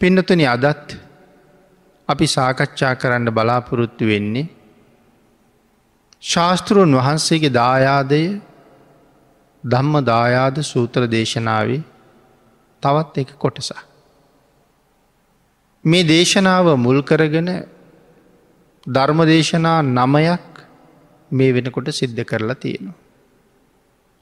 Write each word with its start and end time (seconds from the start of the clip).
පින්නතුනි 0.00 0.44
අදත් 0.46 0.88
අපි 2.08 2.26
සාකච්ඡා 2.26 2.94
කරන්න 2.94 3.30
බලාපොරොත්තු 3.30 4.04
වෙන්නේ 4.06 4.48
ශාස්තෘන් 6.22 6.92
වහන්සේගේ 6.94 7.50
දායාදය 7.50 8.20
ධම්ම 9.64 9.94
දායාද 10.04 10.60
සූත්‍ර 10.62 11.02
දේශනාවේ 11.06 11.80
තවත් 12.82 13.14
එක 13.16 13.30
කොටසා. 13.36 13.82
මේ 15.84 16.04
දේශනාව 16.04 16.66
මුල් 16.76 17.00
කරගෙන 17.02 17.50
ධර්මදේශනා 18.86 19.80
නමයක් 19.88 20.46
මේ 21.30 21.54
වෙනකොට 21.54 21.90
සිද්ධ 21.90 22.22
කරලා 22.24 22.54
තියෙනවා. 22.54 22.96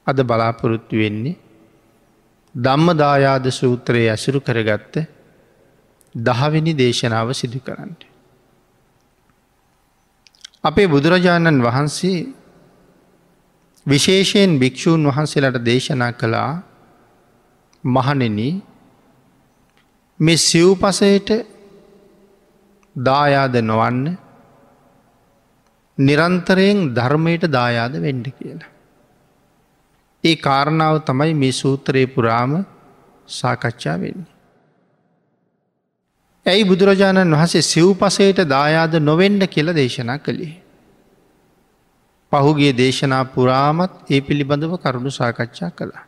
අද 0.06 0.18
බලාපොරොත්තු 0.22 0.96
වෙන්නේ 0.96 1.36
ධම්මදායාද 2.54 3.46
සූත්‍රයේ 3.52 4.10
ඇසුරු 4.10 4.40
කරගත්ත 4.40 5.15
දහවිනි 6.16 6.72
දේශනාව 6.74 7.32
සිදු 7.32 7.60
කරන්නට. 7.60 8.02
අපේ 10.64 10.86
බුදුරජාණන් 10.86 11.62
වහන්සේ 11.62 12.26
විශේෂයෙන් 13.86 14.58
භික්‍ෂූන් 14.58 15.02
වහන්සේලට 15.06 15.64
දේශනා 15.64 16.12
කළා 16.12 16.62
මහනෙන 17.84 18.38
මේ 20.20 20.36
සිව්පසයට 20.38 21.28
දායාද 22.96 23.54
නොවන්න 23.62 24.18
නිරන්තරයෙන් 25.98 26.94
ධර්මයට 26.94 27.44
දායාද 27.50 27.94
වෙන්ඩ 28.00 28.26
කියලා. 28.28 28.72
ඒ 30.24 30.36
කාරණාව 30.36 30.96
තමයි 31.00 31.34
මේ 31.34 31.52
සූත්‍රයේ 31.52 32.06
පුරාම 32.06 32.52
සාකච්ඡා 33.28 34.00
වෙන්නේ. 34.00 34.35
ඇයි 36.46 36.64
බුදුරජාණන් 36.64 37.34
වහසේ 37.34 37.64
සිව්පසයට 37.64 38.40
දායාද 38.48 38.94
නොවෙන්ඩ 39.00 39.44
කියල 39.48 39.68
දේශනා 39.74 40.18
කළේ. 40.18 40.52
පහුගේ 42.32 42.72
දේශනා 42.74 43.24
පුරාමත් 43.28 43.94
ඒ 44.10 44.20
පිළිබඳව 44.20 44.76
කරුණු 44.78 45.10
සාකච්ඡා 45.12 45.70
කළා. 45.70 46.04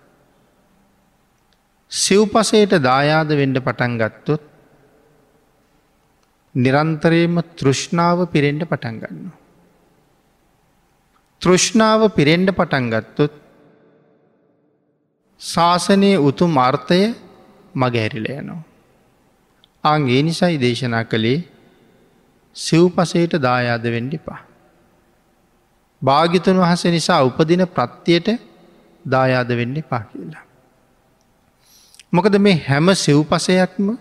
සිව්පසයට 1.92 2.72
දායාද 2.82 3.30
වෙන්ඩ 3.32 3.58
පටන් 3.60 3.98
ගත්තොත් 3.98 4.44
නිරන්තරයම 6.54 7.42
තෘෂ්ණාව 7.56 8.24
පිරෙන්ඩ 8.28 8.62
පටන් 8.64 9.02
ගන්න. 9.02 9.26
තෘෂ්ණාව 11.42 12.08
පිරෙන්ඩ 12.12 12.50
පටන් 12.52 12.90
ගත්තොත් 12.90 13.34
ශාසනය 15.40 16.12
උතුම් 16.20 16.58
අර්ථය 16.60 17.02
මගහැරිල 17.74 18.26
යනවා. 18.32 18.67
අන්ගේ 19.88 20.22
නිසයි 20.22 20.56
දේශනා 20.58 21.04
කළේ 21.04 21.38
සිව්පසයට 22.56 23.32
දායාද 23.38 23.84
වෙන්ඩිපා. 23.86 24.48
භාගිතුන් 26.02 26.56
වහස 26.56 26.84
නිසා 26.86 27.22
උපදින 27.22 27.66
ප්‍රත්තියට 27.66 28.28
දායාද 29.04 29.48
වෙන්න 29.48 29.82
පා 29.82 30.02
කියලා. 30.02 30.44
මොකද 32.12 32.38
මේ 32.38 32.62
හැම 32.68 32.86
සිව්පසයක්ම 32.96 33.96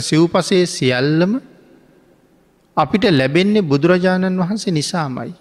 සිව්පසේ 0.00 0.66
සියල්ලම 0.66 1.40
අපිට 2.76 3.04
ලැබෙන්නේ 3.10 3.62
බුදුරජාණන් 3.62 4.38
වහන්සේ 4.38 4.72
නිසාමයි. 4.72 5.32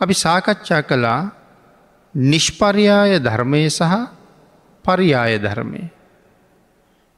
අපි 0.00 0.14
සාකච්ඡා 0.14 0.82
කළා 0.82 1.30
නිෂ්පර්යාය 2.14 3.18
ධර්මය 3.18 3.70
සහ 3.70 3.92
පරියාය 4.84 5.38
ධර්මය. 5.38 5.82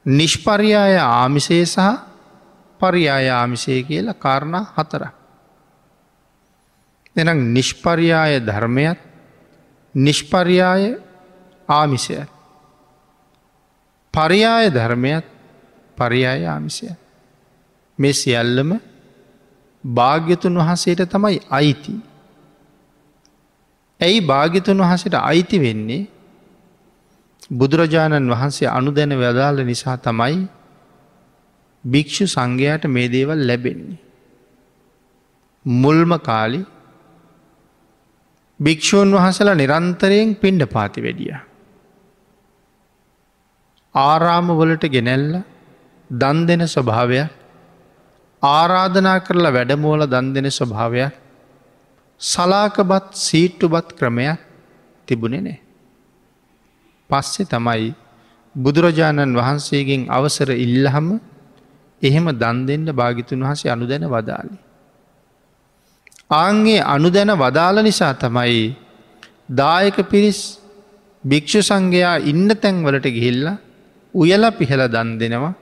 නිෂ්පර්යාය 0.05 0.97
ආමිසේ 0.97 1.65
සහ 1.65 1.79
පරියාය 2.79 3.29
ආමිසය 3.29 3.83
කියලා 3.83 4.13
කාරණා 4.15 4.65
හතරක්. 4.75 5.13
එනම් 7.15 7.39
නිෂ්පර්යාය 7.53 8.39
ධර්මයත් 8.39 8.99
නිෂ්පර්යාය 9.95 10.97
ආමිසයත්. 11.69 12.29
පරියාය 14.13 14.69
ධර්මයත් 14.69 15.25
පරියාය 15.97 16.45
ආමිසය. 16.45 16.89
මේ 17.99 18.13
සියල්ලම 18.13 18.79
භාග්‍යතුන් 19.83 20.57
වහසේට 20.57 21.09
තමයි 21.09 21.39
අයිති. 21.49 21.95
ඇයි 23.99 24.21
භාගිතුන් 24.21 24.77
වහසට 24.77 25.15
අයිති 25.21 25.59
වෙන්නේ 25.59 26.07
බුදුරජාණන් 27.51 28.29
වහන්සේ 28.29 28.67
අනු 28.67 28.91
දැන 28.91 29.13
වැදාල 29.19 29.57
නිසා 29.63 29.97
තමයි 29.97 30.47
භික්‍ෂු 31.83 32.25
සංඝයාට 32.25 32.85
මේ 32.85 33.07
දේවල් 33.07 33.39
ලැබෙන්නේ. 33.47 33.99
මුල්ම 35.65 36.11
කාලි 36.19 36.65
භික්‍ෂූන් 38.59 39.11
වහසලා 39.13 39.55
නිරන්තරයෙන් 39.55 40.35
පිණ්ඩ 40.35 40.65
පාති 40.65 41.01
වැඩිය. 41.01 41.35
ආරාමවලට 43.95 44.85
ගෙනැල්ල 44.87 45.43
දන් 46.09 46.39
දෙන 46.47 46.61
ස්වභාවයක් 46.67 47.29
ආරාධනා 48.43 49.19
කරලා 49.19 49.53
වැඩමෝල 49.53 50.01
දන් 50.05 50.33
දෙන 50.33 50.49
ස්වභාවයක් 50.51 51.13
සලාකබත් 52.21 53.13
සීට්ටුබත් 53.17 53.93
ක්‍රමයක් 53.99 54.39
තිබුණෙ 55.07 55.39
නෑ. 55.41 55.64
පස්සෙ 57.09 57.43
තමයි 57.45 57.93
බුදුරජාණන් 58.55 59.35
වහන්සේගෙන් 59.35 60.01
අවසර 60.09 60.49
ඉල්ලහම 60.57 61.07
එහෙම 62.01 62.25
දන් 62.33 62.57
දෙන්න 62.67 62.85
භාගිතුන් 62.91 63.39
වහසේ 63.41 63.71
අනු 63.71 63.85
දැන 63.87 64.05
වදාලි. 64.07 64.57
ආන්ගේ 66.33 66.81
අනුදැන 66.85 67.31
වදාල 67.35 67.75
නිසා 67.81 68.13
තමයි 68.15 68.75
දායක 69.51 69.97
පිරිස් 70.03 70.39
භික්‍ෂු 71.23 71.61
සංඝයා 71.61 72.17
ඉන්න 72.21 72.49
තැන්වලට 72.55 73.07
ගිහිල්ල 73.07 73.45
උයල 74.13 74.43
පිහල 74.51 74.81
දන් 74.87 75.09
දෙනවා 75.19 75.53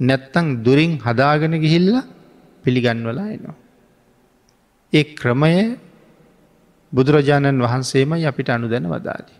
නැත්තං 0.00 0.46
දුරින් 0.64 0.92
හදාගෙන 0.98 1.54
ගිහිල්ල 1.56 1.90
පිළිගන්වලා 2.64 3.28
එනවා. 3.28 3.56
ඒ 4.92 5.04
ක්‍රමය 5.14 5.54
බුදුරජාණන් 6.92 7.58
වහන්සේමයි 7.58 8.26
අපිට 8.26 8.48
අනුදැන 8.48 8.86
වදාලි. 8.86 9.39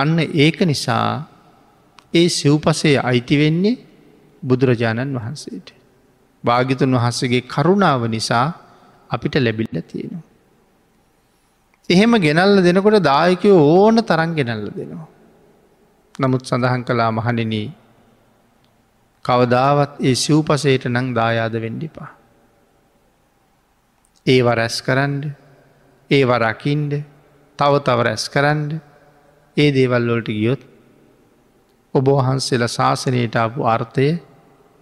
අන්න 0.00 0.18
ඒක 0.18 0.58
නිසා 0.62 1.04
ඒ 2.14 2.28
සිව්පසේ 2.30 2.96
අයිතිවෙන්නේ 3.00 3.76
බුදුරජාණන් 4.42 5.14
වහන්සේට. 5.16 5.68
භාගිතුන් 6.44 6.94
වහන්සගේ 6.94 7.42
කරුණාව 7.44 8.02
නිසා 8.08 8.46
අපිට 9.10 9.34
ලැබිල්ල 9.36 9.80
තියෙනවා. 9.82 10.24
එහෙම 11.88 12.12
ගෙනල්ල 12.18 12.62
දෙනකොට 12.62 13.02
දායකයෝ 13.02 13.60
ඕන 13.74 13.96
තරන් 14.02 14.32
ගෙනල්ල 14.34 14.66
දෙනවා. 14.70 15.08
නමුත් 16.14 16.42
සඳහන් 16.44 16.82
කලා 16.84 17.10
මහනින 17.10 17.54
කවදාවත් 19.24 19.92
ඒ 20.00 20.14
සිව්පසයට 20.16 20.84
නං 20.86 21.14
දායාද 21.14 21.54
වෙන්ඩිපා. 21.56 22.10
ඒව 24.26 24.46
රැස් 24.52 24.76
කරන්න 24.82 25.14
ඒව 26.10 26.30
රකින්ඩ 26.38 26.92
තව 27.58 27.72
තව 27.80 27.98
රැස් 28.02 28.24
කරන්න 28.28 28.80
ඒ 29.56 29.70
දේවල්ලොලට 29.74 30.28
ගියොත් 30.28 30.62
ඔබවහන්සේලා 31.94 32.68
ශාසනයට 32.68 33.36
අපපු 33.36 33.66
අර්ථය 33.66 34.06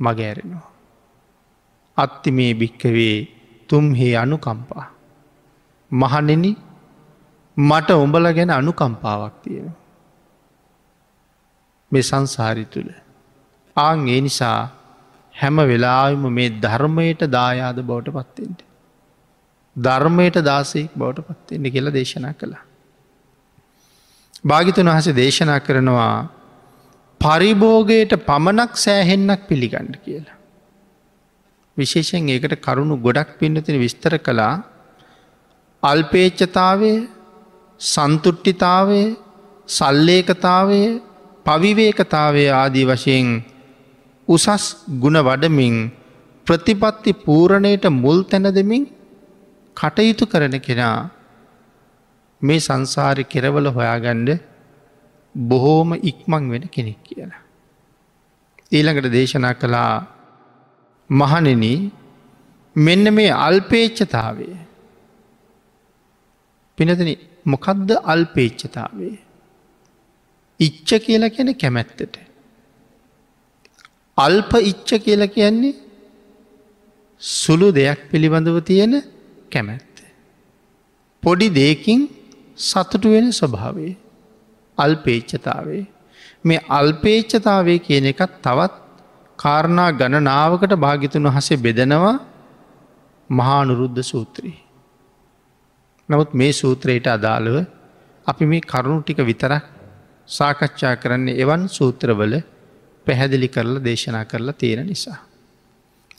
මගෑරෙනවා. 0.00 0.68
අත්ති 1.96 2.30
මේ 2.30 2.52
භික්කවේ 2.54 3.16
තුම්හේ 3.68 4.14
අනුකම්පා. 4.16 4.86
මහනෙන 5.90 6.44
මට 7.56 7.90
උඹල 7.96 8.26
ගැන 8.32 8.50
අනුකම්පාවක් 8.50 9.34
තියෙන. 9.42 9.72
මේ 11.92 12.02
සංසාරි 12.02 12.64
තුළ. 12.64 12.90
ආං 13.76 14.08
ඒ 14.08 14.20
නිසා 14.20 14.60
හැම 15.34 15.56
වෙලාම 15.56 16.22
මේ 16.30 16.50
ධර්මයට 16.60 17.22
දායාද 17.30 17.78
බවට 17.80 18.16
පත්තෙන්ට. 18.16 18.60
ධර්මයට 19.76 20.36
දාසෙක් 20.44 20.90
බවට 20.96 21.26
පත්වෙන්න 21.28 21.72
කියලා 21.72 21.92
දේශනා 21.92 22.32
කළා. 22.32 22.67
භාගිතුන් 24.44 24.88
වහස 24.88 25.08
දේශනා 25.14 25.60
කරනවා 25.60 26.28
පරිභෝගයට 27.20 28.12
පමණක් 28.26 28.72
සෑහෙන්නක් 28.76 29.40
පිළිගණ්ඩ 29.48 29.96
කියලා. 29.98 30.36
විශේෂෙන් 31.76 32.28
ඒකට 32.28 32.54
කරුණු 32.60 32.96
ගොඩක් 32.98 33.30
පින්නතින 33.38 33.76
විස්තර 33.76 34.14
කළා 34.18 34.54
අල්පේච්චතාවය 35.82 36.92
සන්තුට්ටිතාවය 37.80 39.02
සල්ලේකතාවය 39.68 40.80
පවිවේකතාවය 41.46 42.44
ආදී 42.52 42.86
වශයෙන් 42.86 43.28
උසස් 44.28 44.64
ගුණ 44.98 45.18
වඩමින් 45.20 45.76
ප්‍රතිපත්ති 46.46 47.12
පූරණයට 47.18 47.84
මුල් 47.94 48.18
තැන 48.24 48.48
දෙමින් 48.50 48.84
කටයුතු 49.76 50.24
කරන 50.26 50.56
කෙනා 50.60 50.98
මේ 52.42 52.58
සංසාරි 52.58 53.24
කෙරවල 53.24 53.66
හොයාගණ්ඩ 53.68 54.30
බොහෝම 55.34 55.90
ඉක්මං 56.02 56.44
වෙන 56.50 56.64
කෙනෙක් 56.68 57.00
කියලා. 57.04 57.42
ඊළඟට 58.72 59.12
දේශනා 59.12 59.54
කළා 59.54 60.06
මහනෙන 61.10 61.64
මෙන්න 62.76 63.14
මේ 63.14 63.30
අල්පේච්චතාවේ 63.30 64.56
පිනතන 66.78 67.10
මොකක්ද 67.44 67.90
අල්පේච්චතාවේ 68.04 69.16
ඉච්ච 70.60 70.90
කියලා 70.98 71.28
කියන 71.28 71.50
කැමැත්තට 71.54 72.18
අල්ප 74.18 74.52
ඉච්ච 74.62 74.90
කියල 74.98 75.22
කියන්නේ 75.26 75.74
සුළු 77.22 77.68
දෙයක් 77.72 78.00
පිළිබඳව 78.10 78.58
තියෙන 78.64 78.94
කැමැත්ත. 79.50 79.96
පොඩි 81.22 81.48
දෙයකින් 81.50 82.00
සතුටු 82.58 83.08
වෙන 83.10 83.26
ස්වභාවේ 83.32 83.92
අල්පේච්චතාවේ 84.78 85.84
මේ 86.44 86.60
අල්පේච්චතාවේ 86.70 87.78
කියන 87.78 88.06
එකත් 88.06 88.32
තවත් 88.42 88.74
කාරණා 89.38 89.90
ගණනාවකට 89.92 90.74
භාගිතුන් 90.76 91.28
වහසේ 91.28 91.58
බෙදනවා 91.58 92.16
මහානුරුද්ධ 93.30 94.02
සූත්‍රී. 94.02 94.56
නමුත් 96.08 96.30
මේ 96.34 96.52
සූත්‍රයට 96.52 97.06
අදාළව 97.08 97.56
අපි 98.26 98.44
මේ 98.46 98.60
කරුණු 98.62 99.00
ටික 99.02 99.20
විතරක් 99.20 99.64
සාකච්ඡා 100.28 100.94
කරන්නේ 100.96 101.38
එවන් 101.44 101.62
සූත්‍රවල 101.68 102.34
පැහැදිලි 103.06 103.48
කරලා 103.48 103.84
දේශනා 103.84 104.24
කරලා 104.24 104.52
තියෙන 104.52 104.86
නිසා. 104.86 105.18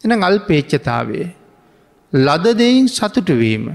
එන 0.03 0.23
අල්පේච්චතාවේ 0.23 1.27
ලද 2.13 2.45
දෙයින් 2.57 2.87
සතුටවීම 2.87 3.65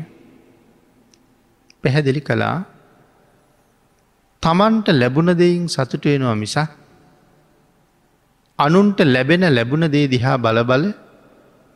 පැහැදිලි 1.84 2.20
කළා 2.20 2.56
තමන්ට 4.42 4.88
ලැබුණ 4.92 5.30
දෙයින් 5.34 5.64
සතුටුවෙනවා 5.68 6.36
මිසක් 6.36 6.70
අනුන්ට 8.58 8.98
ලැබෙන 9.06 9.44
ලැබුණ 9.48 9.86
දේ 9.88 10.06
දිහා 10.08 10.36
බලබල 10.38 10.84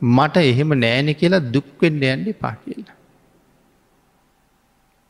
මට 0.03 0.37
එහෙම 0.43 0.71
නෑනෙ 0.77 1.13
කියලා 1.15 1.47
දුක්වෙන්න 1.47 2.03
යන්ඩි 2.05 2.33
පා 2.35 2.55
කියලා. 2.57 2.97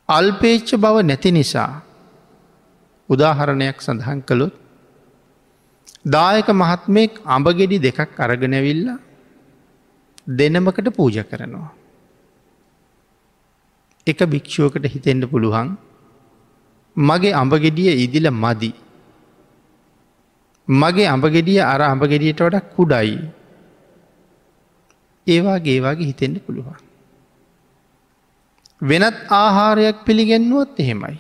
අල්පේච්ච 0.09 0.71
බව 0.77 0.97
නැති 1.03 1.31
නිසා 1.31 1.73
උදාහරණයක් 3.09 3.79
සඳහන් 3.81 4.21
කළොත් 4.23 4.55
දායක 6.07 6.49
මහත්මයෙක් 6.53 7.13
අඹගෙඩි 7.27 7.79
දෙකක් 7.79 8.17
අරගෙනැවිල්ල 8.19 8.89
දෙනමකට 10.31 10.89
පූජ 10.91 11.19
කරනවා. 11.25 11.78
එක 14.11 14.19
භික්‍ෂුවකට 14.25 14.85
හිතෙන්ට 14.87 15.31
පුළුවන් 15.31 15.69
මගේ 16.97 17.33
අඹගෙඩිය 17.33 17.95
ඉදිල 18.05 18.27
මදි. 18.33 18.71
මගේ 20.69 21.07
අඹගෙඩිය 21.07 21.61
අර 21.63 21.83
අඹගෙඩියට 21.83 22.41
වට 22.41 22.75
කුඩයි. 22.75 23.19
ඒවා 25.27 25.59
ගේවාගේ 25.59 26.09
හිතෙන්ට 26.11 26.43
පුළුවන්. 26.47 26.79
වෙනත් 28.83 29.17
ආහාරයක් 29.31 30.05
පිළිගැන්නුවත් 30.07 30.81
එහෙමයි. 30.81 31.19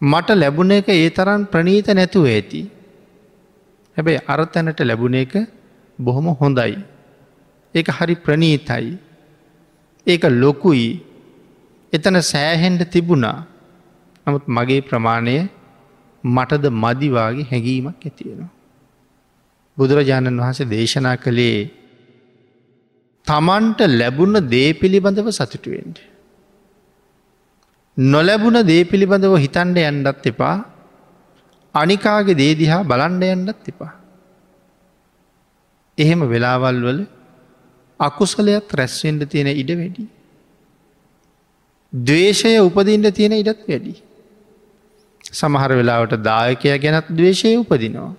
මට 0.00 0.28
ලැබුණ 0.34 0.72
එක 0.72 0.88
ඒ 0.88 1.10
තරන් 1.10 1.46
ප්‍රනීත 1.46 1.88
නැතුව 1.90 2.26
ඇති. 2.26 2.60
හැබැයි 3.96 4.24
අරතැනට 4.26 4.80
ලැබුණ 4.80 5.14
එක 5.14 5.32
බොහොම 5.98 6.26
හොඳයි. 6.34 6.74
ඒක 7.74 7.88
හරි 7.90 8.14
ප්‍රනීතයි. 8.16 8.98
ඒක 10.06 10.22
ලොකුයි 10.42 11.09
එතන 11.92 12.16
සෑහෙන්ට 12.24 12.82
තිබුණා 12.90 13.38
නමුත් 14.26 14.44
මගේ 14.48 14.80
ප්‍රමාණය 14.80 15.36
මටද 16.24 16.64
මදිවාගේ 16.74 17.48
හැඟීමක් 17.50 18.04
ඇතියෙනවා. 18.04 18.50
බුදුරජාණන් 19.78 20.40
වහන්සේ 20.40 20.70
දේශනා 20.70 21.16
කළේ 21.16 21.58
තමන්ට 23.26 23.80
ලැබුණ 23.92 24.36
දේ 24.48 24.70
පිළිබඳව 24.72 25.28
සතුටුවෙන්ට. 25.30 25.98
නොලැබුණ 27.96 28.58
දේ 28.62 28.82
පිළිබඳව 28.84 29.34
හිතන්ඩ 29.36 29.78
යන්ඩත් 29.82 30.26
එපා 30.26 30.56
අනිකාගේ 31.74 32.34
දේදිහා 32.34 32.82
බලන්ඩ 32.84 33.24
යන්නත් 33.28 33.68
එපා. 33.68 33.92
එහෙම 35.98 36.20
වෙලාවල් 36.28 36.80
වල 36.82 37.00
අකුසලයක් 38.00 38.72
රැස්වෙන්ඩ 38.72 39.22
තියෙන 39.26 39.50
ඉඩ 39.54 39.72
වැඩි. 39.74 40.04
දවේශය 41.92 42.52
උපදින්ට 42.60 43.14
තියෙන 43.14 43.32
ඉඩත් 43.32 43.66
වැඩි. 43.68 43.94
සමහර 45.32 45.70
වෙලාවට 45.72 46.22
දායකය 46.22 46.78
ගැනත් 46.78 47.10
දවේශය 47.10 47.56
උපදිනවා. 47.56 48.14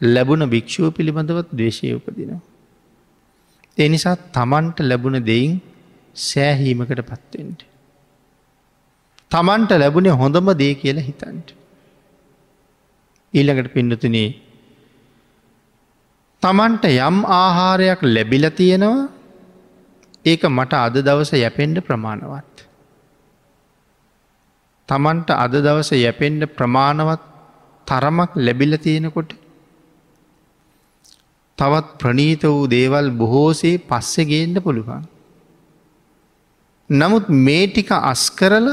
ලැබුණ 0.00 0.50
භික්‍ෂුව 0.50 0.90
පිළිබඳවත් 0.92 1.52
දවේශය 1.52 1.94
උපදිනවා. 1.94 2.40
එනිසා 3.78 4.16
තමන්ට 4.32 4.80
ලැබුණ 4.80 5.18
දෙයින් 5.24 5.60
සෑහීමකට 6.16 7.02
පත්වෙන්ට. 7.02 7.60
තමන්ට 9.30 9.70
ලැබුණේ 9.72 10.12
හොඳම 10.12 10.48
දේ 10.58 10.74
කියලා 10.74 11.02
හිතන්ට. 11.02 11.48
ඊළඟට 13.34 13.72
පින්නතුනේ 13.72 14.28
තමන්ට 16.42 16.84
යම් 17.00 17.16
ආහාරයක් 17.34 18.00
ලැබිල 18.06 18.46
තියෙනවා 18.50 19.08
ඒක 20.24 20.42
මට 20.48 20.72
අද 20.78 20.96
දවස 21.00 21.32
යැපෙන්ඩ 21.34 21.78
ප්‍රමාණවත්. 21.80 22.66
තමන්ට 24.88 25.30
අද 25.34 25.54
දවස 25.58 25.90
යැපෙන්ඩ 25.96 26.50
ප්‍රමාණවත් 26.56 27.24
තරමක් 27.86 28.30
ලැබිල 28.36 28.76
තියෙනකොට 28.78 29.32
තවත් 31.58 31.98
ප්‍රනීත 31.98 32.42
වූ 32.44 32.66
දේවල් 32.68 33.10
බොහෝසේ 33.12 33.82
පස්සෙගේන්ට 33.82 34.58
පුළුවන්. 34.58 35.04
නමුත් 36.90 37.28
මේ 37.28 37.66
ටික 37.66 37.90
අස් 37.92 38.24
කරල 38.30 38.68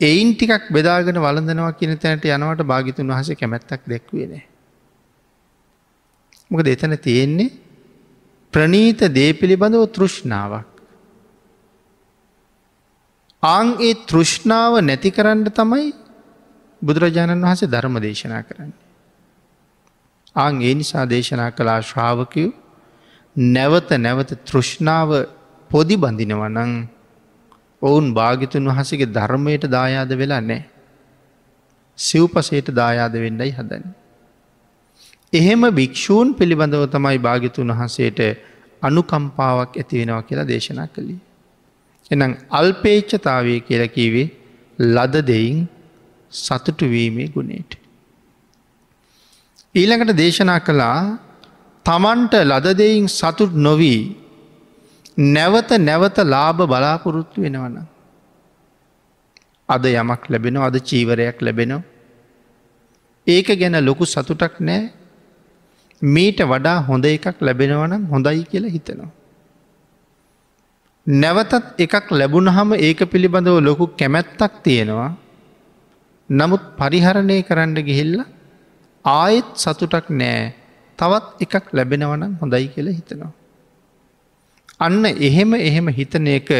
එයින් 0.00 0.34
ටිකක් 0.34 0.70
බෙදාගෙන 0.70 1.18
වලඳනවා 1.18 1.72
කියන 1.72 1.98
තැනට 1.98 2.24
යනවට 2.26 2.62
භාගිතුන් 2.64 3.08
වහස 3.08 3.30
කැමැත්තක් 3.34 3.82
දැක්වෙනේ. 3.86 4.44
මොකද 6.50 6.66
එතන 6.68 6.96
තියෙන්නේ 6.98 7.65
ප්‍රනීත 8.52 9.00
දේ 9.10 9.32
පිළිබඳව 9.32 9.84
තෘෂ්ණාවක්. 9.88 10.66
ආං 13.42 13.68
ඒ 13.80 13.94
තෘෂ්ණාව 14.06 14.72
නැති 14.80 15.10
කරන්න 15.10 15.44
තමයි 15.50 15.86
බුදුරජාණන් 16.82 17.44
වහසේ 17.44 17.68
ධර්ම 17.68 17.96
දේශනා 18.00 18.42
කරන්නේ. 18.42 18.78
ආං 20.36 20.62
ඒ 20.62 20.74
නිසා 20.74 21.04
දේශනා 21.06 21.50
කලා 21.52 21.80
ශ්‍රාවකයු 21.82 22.48
නැවත 23.36 23.90
නැවත 23.98 24.30
තෘෂ්ණාව 24.44 25.10
පොදි 25.70 25.96
බඳිනවනං 25.96 26.72
ඔවුන් 27.82 28.06
භාගිතුන් 28.14 28.64
වහසගේ 28.66 29.08
ධර්මයට 29.08 29.64
දායාද 29.68 30.10
වෙලා 30.12 30.40
නෑ. 30.42 30.62
සිව්පසයට 31.98 32.68
දායාද 32.72 33.14
වෙන්නයි 33.14 33.52
හදන්න. 33.52 33.84
එහෙම 35.36 35.62
භික්‍ෂූන් 35.70 36.28
පිළිබඳව 36.34 36.84
තමයි 36.86 37.18
භාගිතුන් 37.18 37.72
වහන්සේට 37.72 38.20
අනුකම්පාවක් 38.82 39.72
ඇතිවෙනවා 39.74 40.22
කියලා 40.22 40.48
දේශනා 40.48 40.88
කළේ. 40.88 41.20
එනම් 42.10 42.32
අල්පේච්චතාවය 42.50 43.54
කියලකිවේ 43.60 44.28
ලද 44.78 45.14
දෙයින් 45.26 45.58
සතුටුවීමේ 46.32 47.28
ගුණේට. 47.28 47.72
ඊළඟට 49.74 50.16
දේශනා 50.16 50.60
කළා 50.60 51.00
තමන්ට 51.86 52.34
ලද 52.42 52.66
දෙයින් 52.74 53.08
සතුට 53.10 53.52
නොවී 53.58 54.00
නැවත 55.28 55.70
නැවත 55.80 56.18
ලාභ 56.26 56.60
බලාපොරොත්තු 56.64 57.40
වෙනවන. 57.40 57.76
අද 59.68 59.84
යමක් 59.86 60.22
ලැබෙන 60.28 60.56
අද 60.58 60.76
චීවරයක් 60.80 61.38
ලැබෙනවා. 61.40 61.82
ඒක 63.26 63.48
ගැන 63.54 63.76
ලොකු 63.80 64.04
සතුටක් 64.06 64.60
නෑ 64.60 64.82
මීට 66.02 66.40
වඩා 66.42 66.78
හොඳ 66.82 67.04
එකක් 67.06 67.40
ලැබෙනවනම් 67.40 68.02
හොඳයි 68.06 68.44
කියලා 68.44 68.70
හිතනවා. 68.70 69.10
නැවතත් 71.06 71.78
එකක් 71.78 72.10
ලැබුණහම 72.12 72.72
ඒක 72.78 73.00
පිළිබඳව 73.12 73.58
ලොකු 73.60 73.86
කැමැත්තක් 73.98 74.62
තියෙනවා 74.62 75.10
නමුත් 76.28 76.62
පරිහරණය 76.76 77.38
කරන්න 77.42 77.74
ගිහිල්ල 77.80 78.24
ආයෙත් 79.04 79.50
සතුටක් 79.54 80.06
නෑ 80.12 80.52
තවත් 80.98 81.26
එකක් 81.40 81.66
ලැබෙනවනම් 81.72 82.32
හොඳයි 82.40 82.68
කියලා 82.68 82.92
හිතනවා. 82.92 83.32
අන්න 84.78 85.04
එහෙම 85.06 85.54
එහෙම 85.54 85.88
හිතන 85.88 86.26
එක 86.28 86.50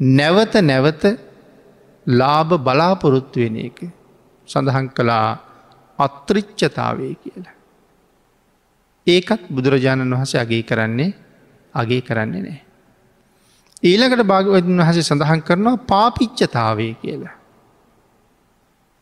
නැවත 0.00 0.54
නැවත 0.62 1.02
ලාභ 2.06 2.52
බලාපොරොත්තු 2.58 3.38
වෙන 3.40 3.56
එක 3.58 3.78
සඳහන් 4.48 4.86
කළා 4.88 5.28
අත්‍රිච්චතාවය 5.98 7.08
කියලා. 7.16 7.57
ඒකත් 9.08 9.42
බුදුරජාණන් 9.48 10.12
වහස 10.12 10.34
අගේ 10.36 10.62
කරන්නේ 10.62 11.10
අගේ 11.74 12.00
කරන්නේ 12.00 12.42
නෑ. 12.42 12.60
ඊළකට 13.82 14.22
භාගවතින් 14.24 14.80
වහස 14.80 14.98
සඳහන් 15.02 15.42
කරනවා 15.42 15.82
පාපිච්චතාවය 15.86 16.88
කියලා. 16.94 17.36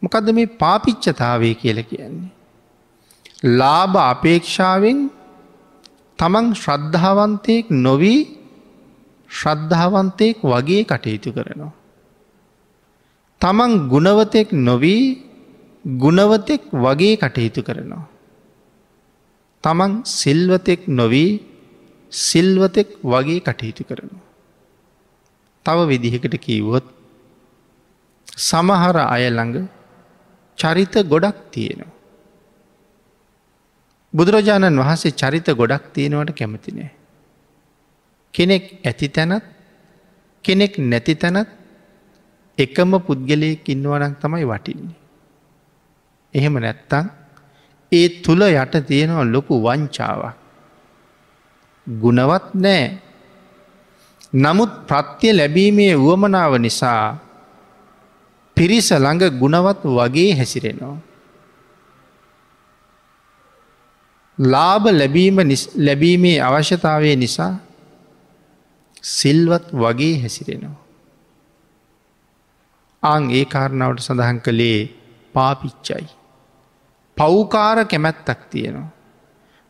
මොකද 0.02 0.32
මේ 0.32 0.54
පාපිච්චතාවය 0.56 1.50
කියල 1.54 1.78
කියන්නේ. 1.84 2.32
ලාභ 3.52 3.96
අපේක්ෂාවෙන් 4.04 4.98
තමන් 6.18 6.46
ශ්‍රද්ධාවන්තයෙක් 6.54 7.70
නොවී 7.78 8.20
ශ්‍රද්ධාවන්තයෙක් 9.30 10.36
වගේ 10.44 10.82
කටයුතු 10.84 11.30
කරනවා. 11.32 11.72
තමන් 13.40 13.72
ගුණවතෙක් 13.88 14.52
නොවී 14.52 15.02
ගුණවතෙක් 15.84 16.62
වගේ 16.74 17.16
කටයුතු 17.16 17.62
කරනවා. 17.62 18.15
තමන් 19.66 19.92
සිල්වතෙක් 20.12 20.80
නොවී 20.90 21.30
සිල්වතෙක් 22.12 22.88
වගේ 23.04 23.40
කටයුතු 23.40 23.82
කරනවා. 23.84 24.24
තව 25.66 25.78
විදිහකට 25.90 26.34
කීවොත් 26.38 26.86
සමහර 28.40 28.96
අය 29.06 29.24
ළඟ 29.28 29.66
චරිත 30.58 30.94
ගොඩක් 31.04 31.38
තියෙනවා. 31.50 31.94
බුදුරජාණන් 34.14 34.80
වහන්සේ 34.80 35.12
චරිත 35.12 35.48
ගොඩක් 35.52 35.84
තියෙනවට 35.94 36.36
කැමතිනේ. 36.38 36.90
කෙනෙක් 38.34 38.64
ඇති 38.84 39.08
තැනත් 39.08 39.44
කෙනෙක් 40.44 40.72
නැති 40.80 41.14
තැනත් 41.14 41.48
එකම 42.58 42.90
පුද්ගලයෙක් 43.06 43.66
ඉන්නවනක් 43.66 44.14
තමයි 44.22 44.44
වටින්නේ. 44.44 44.96
එහෙම 46.34 46.54
නැත්තං 46.56 47.06
ඒ 47.92 48.08
තුළ 48.22 48.42
යට 48.42 48.74
තියෙනවා 48.86 49.24
ලොකු 49.24 49.54
වංචාවක්. 49.62 50.34
ගුණවත් 51.86 52.46
නෑ. 52.54 52.84
නමුත් 54.34 54.72
ප්‍රත්‍ය 54.88 55.28
ලැබීමේ 55.32 55.94
වුවමනාව 55.94 56.58
නිසා 56.58 57.18
පිරිස 58.56 58.88
ළඟ 58.94 59.38
ගුණවත් 59.40 59.80
වගේ 59.96 60.32
හැසිරෙනවා. 60.34 60.96
ලාභ 64.38 64.86
ලැබීම 64.92 65.38
ලැබීමේ 65.76 66.40
අවශ්‍යතාවය 66.40 67.16
නිසා 67.16 67.54
සිල්වත් 69.02 69.66
වගේ 69.72 70.20
හැසිරෙනවා. 70.20 70.76
අං 73.02 73.30
ඒ 73.30 73.44
කාරණාවට 73.44 74.00
සඳහන් 74.00 74.38
කළේ 74.40 74.80
පාපිච්චයි. 75.32 76.15
පෞකාර 77.16 77.78
කැමැත්තක් 77.84 78.40
තියෙනවා. 78.50 78.90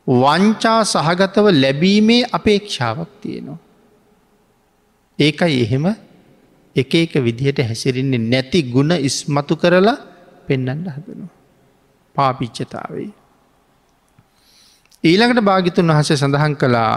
වංචා 0.06 0.80
සහගතව 0.84 1.46
ලැබීමේ 1.62 2.22
අපේක්ෂාවක් 2.32 3.12
තියෙනවා. 3.20 3.58
ඒකයි 5.18 5.62
එහෙම 5.62 5.86
එක 6.76 6.94
එක 6.94 7.12
විදිහට 7.24 7.58
හැසිරෙන්නේ 7.60 8.26
නැති 8.32 8.62
ගුණ 8.64 8.92
ඉස්මතු 9.00 9.56
කරලා 9.56 9.96
පෙන්නන්න 10.46 10.86
හදනවා. 10.86 11.30
පාපිච්චතාවේ. 12.16 13.10
ඊළඟට 15.04 15.44
භාගිතුන් 15.44 15.90
වහසේ 15.90 16.16
සඳහන් 16.16 16.56
කළා 16.56 16.96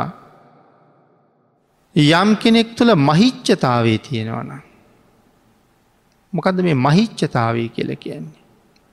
යම් 1.96 2.30
කෙනෙක් 2.38 2.76
තුළ 2.76 2.92
මහිච්චතාවේ 2.96 3.98
තියෙනවන. 4.00 4.52
මොකද 6.34 6.62
මේ 6.62 6.78
මහිච්චතාවේ 6.78 7.70
කියල 7.70 7.96
කියන්නේ. 7.96 8.44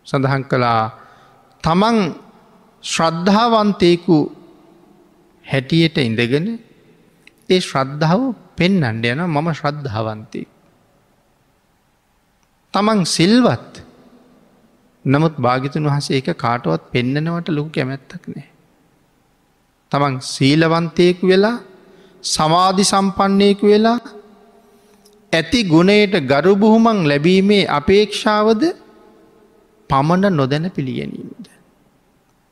සඳහන් 0.06 0.44
කළා 0.44 1.05
තමන් 1.66 1.96
ශ්‍රද්ධාවන්තයකු 2.85 4.18
හැටියට 5.44 5.96
ඉඳගෙන 5.99 6.46
ඒ 7.49 7.58
ශ්‍රද්ධාව 7.61 8.20
පෙන්නන්ඩ 8.58 9.06
යන 9.12 9.23
මම 9.26 9.49
ශ්‍රද්ධාවන්තයෙක්. 9.52 10.49
තමන් 12.75 13.00
සිල්වත් 13.06 13.73
නමුත් 15.04 15.35
භාගිතුන් 15.38 15.88
වහසේ 15.88 16.20
එක 16.20 16.28
කාටවත් 16.37 16.85
පෙන්නනවට 16.92 17.49
ලොකු 17.49 17.70
කැමැත්තක් 17.70 18.25
නෑ. 18.26 18.46
තමන් 19.92 20.14
සීලවන්තයෙකු 20.26 21.25
වෙලා 21.26 21.56
සමාධි 22.25 22.85
සම්පන්නයකු 22.85 23.66
වෙලා 23.66 23.99
ඇති 25.32 25.61
ගුණයට 25.64 26.14
ගරුබුහුමන් 26.25 26.99
ලැබීමේ 27.11 27.64
අපේක්ෂාවද 27.78 28.62
පමණ 29.90 30.37
නොදැන 30.37 30.66
පිළිගැනීමද. 30.70 31.55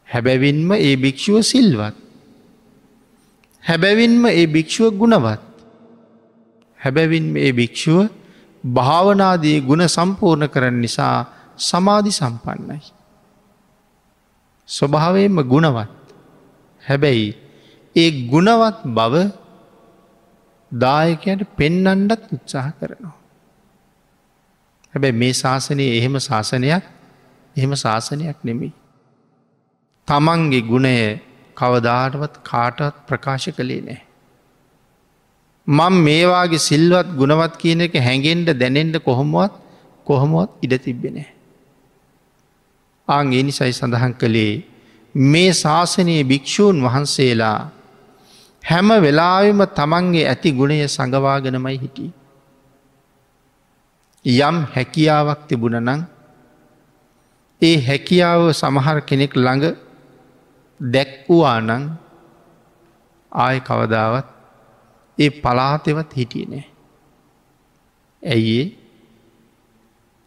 හැබැවින්ම 0.08 0.70
ඒ 0.78 0.96
භික්‍ෂුව 0.96 1.42
සිල්වත්. 1.42 1.94
හැබැවින්ම 3.64 4.24
ඒ 4.26 4.46
භික්‍ෂුව 4.46 4.90
ගුණවත්. 4.92 5.42
හැබැවින් 6.80 7.26
ඒ 7.36 7.52
භික්‍ෂුව 7.52 8.08
භාවනාදී 8.64 9.58
ගුණ 9.60 9.88
සම්පූර්ණ 9.88 10.48
කරන 10.48 10.76
නිසා 10.80 11.16
සමාධි 11.60 12.12
සම්පන්නයි. 12.12 12.78
ස්වභාවයෙන්ම 14.68 15.38
ගුණවත්. 15.44 15.90
හැබැයි 16.82 17.28
ඒ 17.96 18.10
ගුණවත් 18.26 18.78
බව 18.90 19.14
දායකයට 20.72 21.42
පෙන්නන්ඩත් 21.56 22.32
උත්සාහ 22.32 22.68
කරනවා. 22.72 23.16
හැබැයි 24.94 25.18
මේ 25.18 25.34
ශාසනය 25.34 25.84
එහෙම 25.90 26.16
ශාසනයක් 26.20 26.84
එහෙම 27.56 27.72
ශාසනයක් 27.74 28.38
නෙමෙයි. 28.42 28.72
තමන්ගේ 30.08 30.62
ගුණය 30.62 30.96
කවදාටවත් 31.56 32.34
කාටත් 32.42 32.96
ප්‍රකාශ 33.06 33.48
කළේ 33.50 33.80
නෑ. 33.80 34.00
මං 35.66 35.94
මේවාගේ 36.00 36.58
සිල්වත් 36.60 37.08
ගුණවත් 37.16 37.54
කියන 37.56 37.80
එක 37.80 37.94
හැඟෙන්ට 37.98 38.50
දැනෙන්ට 38.54 38.96
කොහොමුවත් 39.00 39.54
කොහොමුවත් 40.06 40.50
ඉඩ 40.62 40.74
තිබෙනෑ. 40.78 41.28
ආං 43.08 43.32
ඒ 43.32 43.42
නිසයි 43.42 43.72
සඳහන් 43.72 44.14
කළේ 44.14 44.52
මේ 45.14 45.52
ශාසනයේ 45.54 46.24
භික්‍ෂූන් 46.24 46.82
වහන්සේලා 46.82 47.70
හැම 48.64 48.88
වෙලාවෙම 48.98 49.60
තමන්ගේ 49.70 50.26
ඇති 50.26 50.52
ගුණය 50.52 50.78
සඟවාගෙනමයි 50.88 51.76
හිටි. 51.76 52.06
යම් 54.24 54.56
හැකියාවක් 54.74 55.40
තිබුණනං 55.48 56.04
ඒ 57.62 57.76
හැකියාව 57.80 58.42
සමහර 58.52 58.98
කෙනෙක් 59.02 59.32
ළඟ 59.36 59.83
දැක්වූවා 60.80 61.58
නං 61.60 61.84
ආය 63.32 63.58
කවදාවත් 63.60 64.28
ඒ 65.18 65.30
පලාතෙවත් 65.42 66.12
හිටිය 66.12 66.46
නෑ. 66.46 66.64
ඇයි 68.22 68.62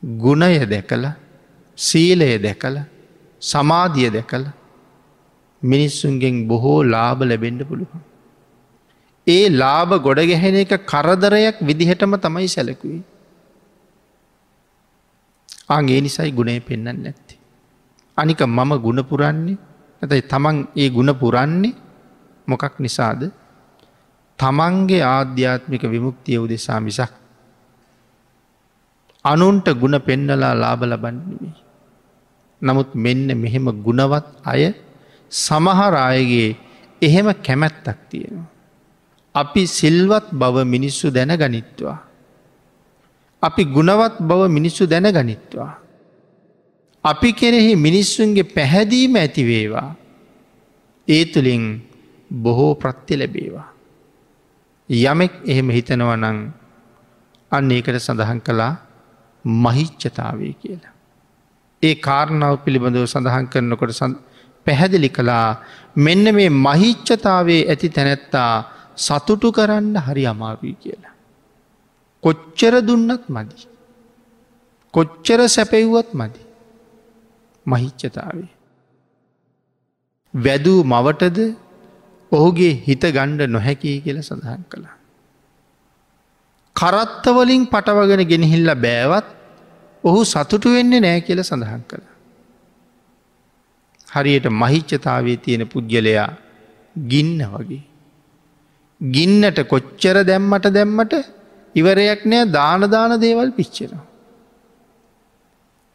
ගුණය 0.04 0.66
දැකල 0.66 1.06
සීලය 1.78 2.30
දැකල 2.40 2.78
සමාධිය 3.42 4.10
දැකල 4.10 4.46
මිනිස්සුන්ගෙන් 5.62 6.48
බොහෝ 6.48 6.80
ලාභ 6.86 7.22
ලැබෙන්ඩ 7.22 7.62
පුළුවන්. 7.64 8.02
ඒ 9.28 9.46
ලාභ 9.52 9.94
ගොඩගැහෙන 10.00 10.56
එක 10.56 10.74
කරදරයක් 10.86 11.58
විදිහටම 11.62 12.14
තමයි 12.18 12.48
සැලකුවේ. 12.48 13.04
ආගේ 15.70 16.02
නිසයි 16.02 16.32
ගුණේ 16.32 16.60
පෙන්න්න 16.62 16.96
නැත්ති. 16.98 17.36
අනික 18.18 18.42
මම 18.48 18.72
ගුණ 18.82 19.04
පුරන්නේ 19.04 19.58
ඇතයි 20.02 20.24
තමන් 20.24 20.58
ඒ 20.76 20.90
ගුණ 20.90 21.12
පුරන්නේ 21.14 21.76
මොකක් 22.48 22.80
නිසාද 22.80 23.22
තමන්ගේ 24.40 25.02
ආධ්‍යාත්මික 25.04 25.84
විමුක්තිය 25.84 26.38
උදෙසා 26.38 26.80
මිසක්. 26.80 27.12
අනුන්ට 29.26 29.68
ගුණ 29.74 29.98
පෙන්නලා 30.00 30.54
ලාබ 30.54 30.82
ලබන්නවී. 30.84 31.56
නමුත් 32.62 32.90
මෙන්න 32.96 33.28
මෙහෙම 33.34 33.66
ගුණවත් 33.86 34.26
අය 34.44 34.74
සමහර 35.32 35.94
අයගේ 35.94 36.58
එහෙම 37.02 37.28
කැමැත්තක් 37.36 38.00
තියෙනවා. 38.10 38.48
අපි 39.36 39.62
සිල්වත් 39.70 40.26
බව 40.32 40.66
මිනිස්සු 40.66 41.10
දැන 41.10 41.34
ගනිත්වා. 41.34 41.98
අපි 43.44 43.62
ගුණවත් 43.66 44.16
බව 44.20 44.42
මිනිස්සු 44.48 44.86
දැන 44.86 45.10
ගනිත්වා. 45.10 45.74
අපි 47.04 47.34
කෙරෙහි 47.34 47.76
මිනිස්සුන්ගේ 47.76 48.44
පැහැදීම 48.44 49.16
ඇතිවේවා. 49.16 49.90
ඒ 51.08 51.26
තුළින් 51.26 51.66
බොහෝ 52.34 52.76
ප්‍රත්ති 52.76 53.20
ලැබේවා. 53.20 53.68
යමෙක් 54.90 55.34
එහෙම 55.46 55.70
හිතනවනං 55.70 56.40
අන්න 57.52 57.72
ඒකට 57.72 58.00
සඳහන් 58.00 58.40
කළා 58.40 58.74
මහිච්චතාවේ 59.46 60.54
කියලා. 60.54 60.94
ඒ 61.84 61.96
කාරණාව 61.98 62.56
පිළිබඳව 62.58 63.06
සඳහන් 63.06 63.48
කරනකොට 63.48 63.92
පැහැදිලි 64.66 65.10
කළා 65.10 65.62
මෙන්න 65.96 66.26
මේ 66.36 66.50
මහිච්චතාවේ 66.50 67.62
ඇති 67.70 67.90
තැනැත්තා 67.90 68.52
සතුටු 68.98 69.52
කරන්න 69.52 69.96
හරි 69.98 70.26
අමාරුයි 70.26 70.74
කියලා. 70.74 71.14
කොච්චර 72.24 72.74
දුන්නත් 72.82 73.24
මදි. 73.30 73.58
කොච්චර 74.94 75.40
සැපෙව්වත් 75.48 76.12
මදි. 76.14 76.47
මහිච්චතාවේ. 77.68 78.52
වැදූ 80.34 80.80
මවටද 80.84 81.40
ඔහුගේ 82.32 82.74
හිත 82.88 83.04
ගණ්ඩ 83.16 83.50
නොහැකී 83.50 83.98
කියල 84.02 84.20
සඳහන් 84.22 84.64
කළා. 84.72 84.96
කරත්තවලින් 86.76 87.64
පටවගෙන 87.66 88.24
ගෙනහිල්ල 88.32 88.72
බෑවත් 88.86 89.28
ඔහු 90.04 90.22
සතුටු 90.24 90.76
වෙන්නේ 90.76 91.00
නෑ 91.00 91.22
කියල 91.22 91.42
සඳහන් 91.44 91.84
කළ. 91.90 92.06
හරියට 94.08 94.48
මහිච්චතාවේ 94.62 95.38
තියෙන 95.38 95.64
පුද්ගලයා 95.68 96.30
ගින්න 96.96 97.40
වගේ. 97.54 97.84
ගින්නට 99.02 99.60
කොච්චර 99.68 100.18
දැම්මට 100.24 100.68
දැම්මට 100.74 101.14
ඉවරයක් 101.76 102.22
නෑ 102.26 102.52
දානදාන 102.52 103.14
දේවල් 103.22 103.52
පිච්චෙනවා. 103.52 104.07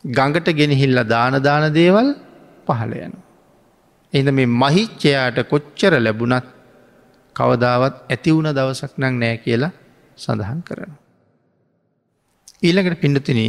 ගඟට 0.04 0.48
ගෙනහිල්ල 0.52 0.98
දානදාන 1.06 1.72
දේවල් 1.72 2.08
පහළ 2.66 2.94
යන. 2.98 3.14
එද 4.12 4.26
මේ 4.30 4.52
මහිච්චයාට 4.54 5.38
කොච්චර 5.48 5.92
ලැබුණත් 5.98 6.46
කවදාවත් 7.36 7.94
ඇතිවුණ 8.10 8.50
දවසක් 8.50 8.92
නං 8.98 9.14
නෑ 9.18 9.36
කියලා 9.38 9.72
සඳහන් 10.18 10.60
කරන. 10.62 10.92
ඊළඟට 12.62 13.00
පිඩතින 13.00 13.40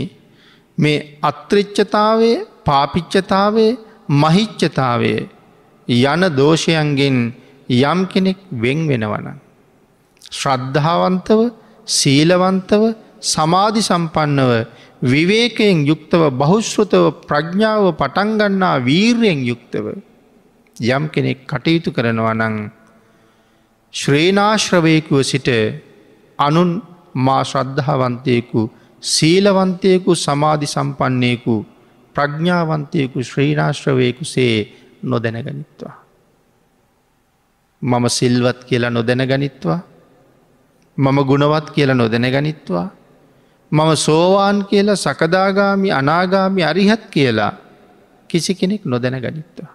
මේ 0.78 1.20
අත්‍රිච්චතාවේ 1.22 2.38
පාපිච්චතාවේ 2.66 3.72
මහිච්චතාවේ 4.16 5.22
යන 5.88 6.22
දෝෂයන්ගෙන් 6.32 7.18
යම් 7.70 8.00
කෙනෙක් 8.08 8.40
වෙන් 8.54 8.80
වෙනවන. 8.88 9.28
ශ්‍රද්ධාවන්තව 10.32 11.40
සීලවන්තව 11.88 12.84
සමාධි 13.24 13.82
සම්පන්නව 13.82 14.52
විවේකයෙන් 15.04 15.84
යුක්තව 15.86 16.22
බහුශ්‍රතව 16.34 17.06
ප්‍රඥාව 17.28 17.86
පටන්ගන්නා 17.94 18.76
වීර්යෙන් 18.80 19.40
යුක්තව 19.44 19.86
යම් 20.76 21.04
කෙනෙක් 21.10 21.40
කටයුතු 21.46 21.90
කරනවා 21.92 22.34
නං 22.34 22.56
ශ්‍රේනාශ්‍රවයකුව 23.94 25.20
සිට 25.24 25.50
අනුන් 26.40 26.72
මා 27.16 27.44
ශ්‍රද්ධාවන්තයකු 27.44 28.62
සීලවන්තයකු 29.04 30.12
සමාධි 30.18 30.68
සම්පන්නයකු 30.68 31.56
ප්‍රඥාවන්තයකු 32.16 33.18
ශ්‍රීනාශ්‍රවයකු 33.22 34.24
සේ 34.26 34.56
නොදැනගනිත්වා. 35.04 35.96
මම 37.82 38.06
සිල්වත් 38.10 38.60
කියලා 38.64 38.90
නොදැනගනිත්වා 38.90 39.80
මම 40.98 41.18
ගුණවත් 41.26 41.68
කියලා 41.72 41.96
නොදැනගනිත්වා 41.96 42.88
මම 43.74 43.96
සෝවාන් 43.98 44.66
කියලා 44.66 44.96
සකදාගාමි 44.98 45.92
අනාගාමි 45.92 46.64
අරිහත් 46.64 47.04
කියලා 47.10 47.54
කිසි 48.30 48.56
කෙනෙක් 48.56 48.86
නොදැන 48.86 49.18
ගනිත්වා. 49.20 49.74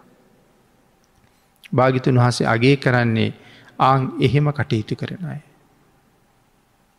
භාගිතුන් 1.72 2.18
වහසේ 2.18 2.46
අගේ 2.46 2.76
කරන්නේ 2.76 3.30
ආං 3.80 4.02
එහෙම 4.20 4.46
කටයුතු 4.52 4.94
කරන 4.96 5.24
අය. 5.26 5.40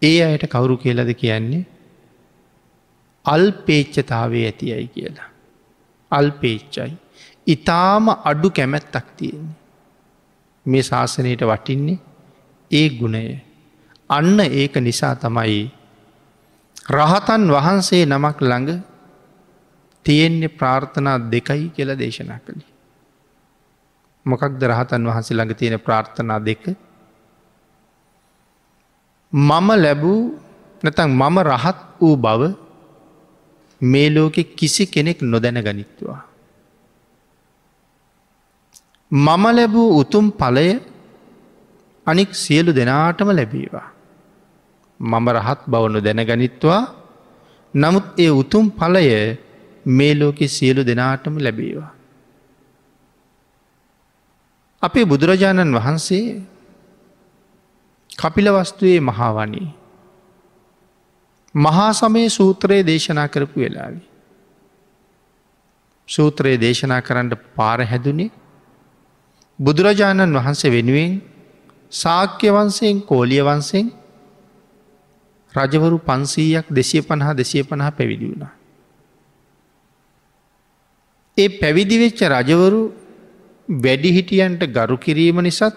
ඒ 0.02 0.20
අයට 0.26 0.46
කවුරු 0.48 0.78
කියලද 0.78 1.14
කියන්නේ 1.16 1.64
අල්පේච්චතාවේ 3.26 4.46
ඇතියයි 4.46 4.88
කියලා. 4.90 5.30
අල්පේච්චයි. 6.12 6.92
ඉතාම 7.48 8.06
අඩු 8.24 8.50
කැමැත්තක් 8.52 9.08
තියෙන්නේ. 9.18 9.58
මේ 10.66 10.84
ශාසනයට 10.84 11.42
වටින්නේ 11.44 12.00
ඒ 12.72 12.88
ගුණය. 12.92 13.26
අන්න 14.10 14.40
ඒක 14.42 14.76
නිසා 14.82 15.16
තමයි 15.18 15.60
රහතන් 16.90 17.44
වහන්සේ 17.48 18.06
නමක් 18.06 18.38
ළඟ 18.42 18.70
තියෙන්නේ 20.06 20.50
ප්‍රාර්ථනා 20.50 21.18
දෙකයි 21.32 21.70
කියල 21.70 21.92
දේශනා 21.96 22.40
කළි. 22.40 22.66
මොකක්ද 24.26 24.62
රහතන් 24.64 25.04
වහන්සේ 25.10 25.36
ළඟ 25.38 25.58
තියෙන 25.60 25.80
ප්‍රාර්ථනා 25.80 26.40
දෙක 26.40 26.64
මම 29.34 29.68
ලැබූ 29.84 30.22
නැතන් 30.84 31.10
මම 31.12 31.38
රහත් 31.46 31.80
වූ 32.02 32.16
බව 32.18 32.42
මේ 33.82 34.10
ලෝකෙ 34.10 34.44
කිසි 34.58 34.84
කෙනෙක් 34.88 35.22
නොදැන 35.24 35.62
ගනිත්වා. 35.62 36.20
මම 39.12 39.44
ලැබූ 39.58 39.88
උතුම් 40.02 40.26
පලය 40.32 40.68
අනික් 42.08 42.30
සියලු 42.36 42.72
දෙනාටම 42.74 43.30
ලැබේවා. 43.30 43.88
මම 45.00 45.26
රහත් 45.30 45.62
බවනු 45.68 46.00
දැනගනිත්වා 46.02 46.82
නමුත් 47.74 48.06
ඒ 48.18 48.32
උතුම් 48.32 48.66
පලය 48.72 49.08
මේ 49.88 50.14
ලෝකෙ 50.16 50.48
සියලු 50.48 50.82
දෙනාටම 50.86 51.36
ලැබේවා. 51.38 51.92
අපේ 54.84 55.06
බුදුරජාණන් 55.06 55.76
වහන්සේ 55.76 56.26
කපිලවස්තුවේ 58.20 59.00
මහාවනී 59.02 59.70
මහා 61.56 61.92
සමය 61.94 62.30
සූත්‍රයේ 62.30 62.84
දේශනා 62.84 63.28
කරපු 63.28 63.60
වෙලාවි. 63.60 64.02
සූත්‍රයේ 66.08 66.58
දේශනා 66.58 67.02
කරන්න 67.02 67.30
පාර 67.56 67.80
හැදුනේ 67.84 68.32
බුදුරජාණන් 69.60 70.36
වහන්සේ 70.36 70.72
වෙනුවෙන් 70.72 71.22
සාක්‍ය 71.92 72.48
වන්සයෙන් 72.50 73.02
කෝලිය 73.02 73.44
වන්සෙන් 73.44 73.88
රජවරු 75.54 75.98
පන්සීයක් 76.00 76.66
දෙසිය 76.70 77.02
පණහා 77.02 77.34
දෙසිය 77.34 77.64
පණහා 77.64 77.92
පැවිදි 77.92 78.26
වුණා. 78.26 78.54
ඒ 81.38 81.50
පැවිදිවෙච්ච 81.60 82.20
රජවරු 82.30 82.82
වැඩිහිටියන්ට 83.70 84.62
ගරු 84.70 84.98
කිරීම 84.98 85.42
නිසත් 85.42 85.76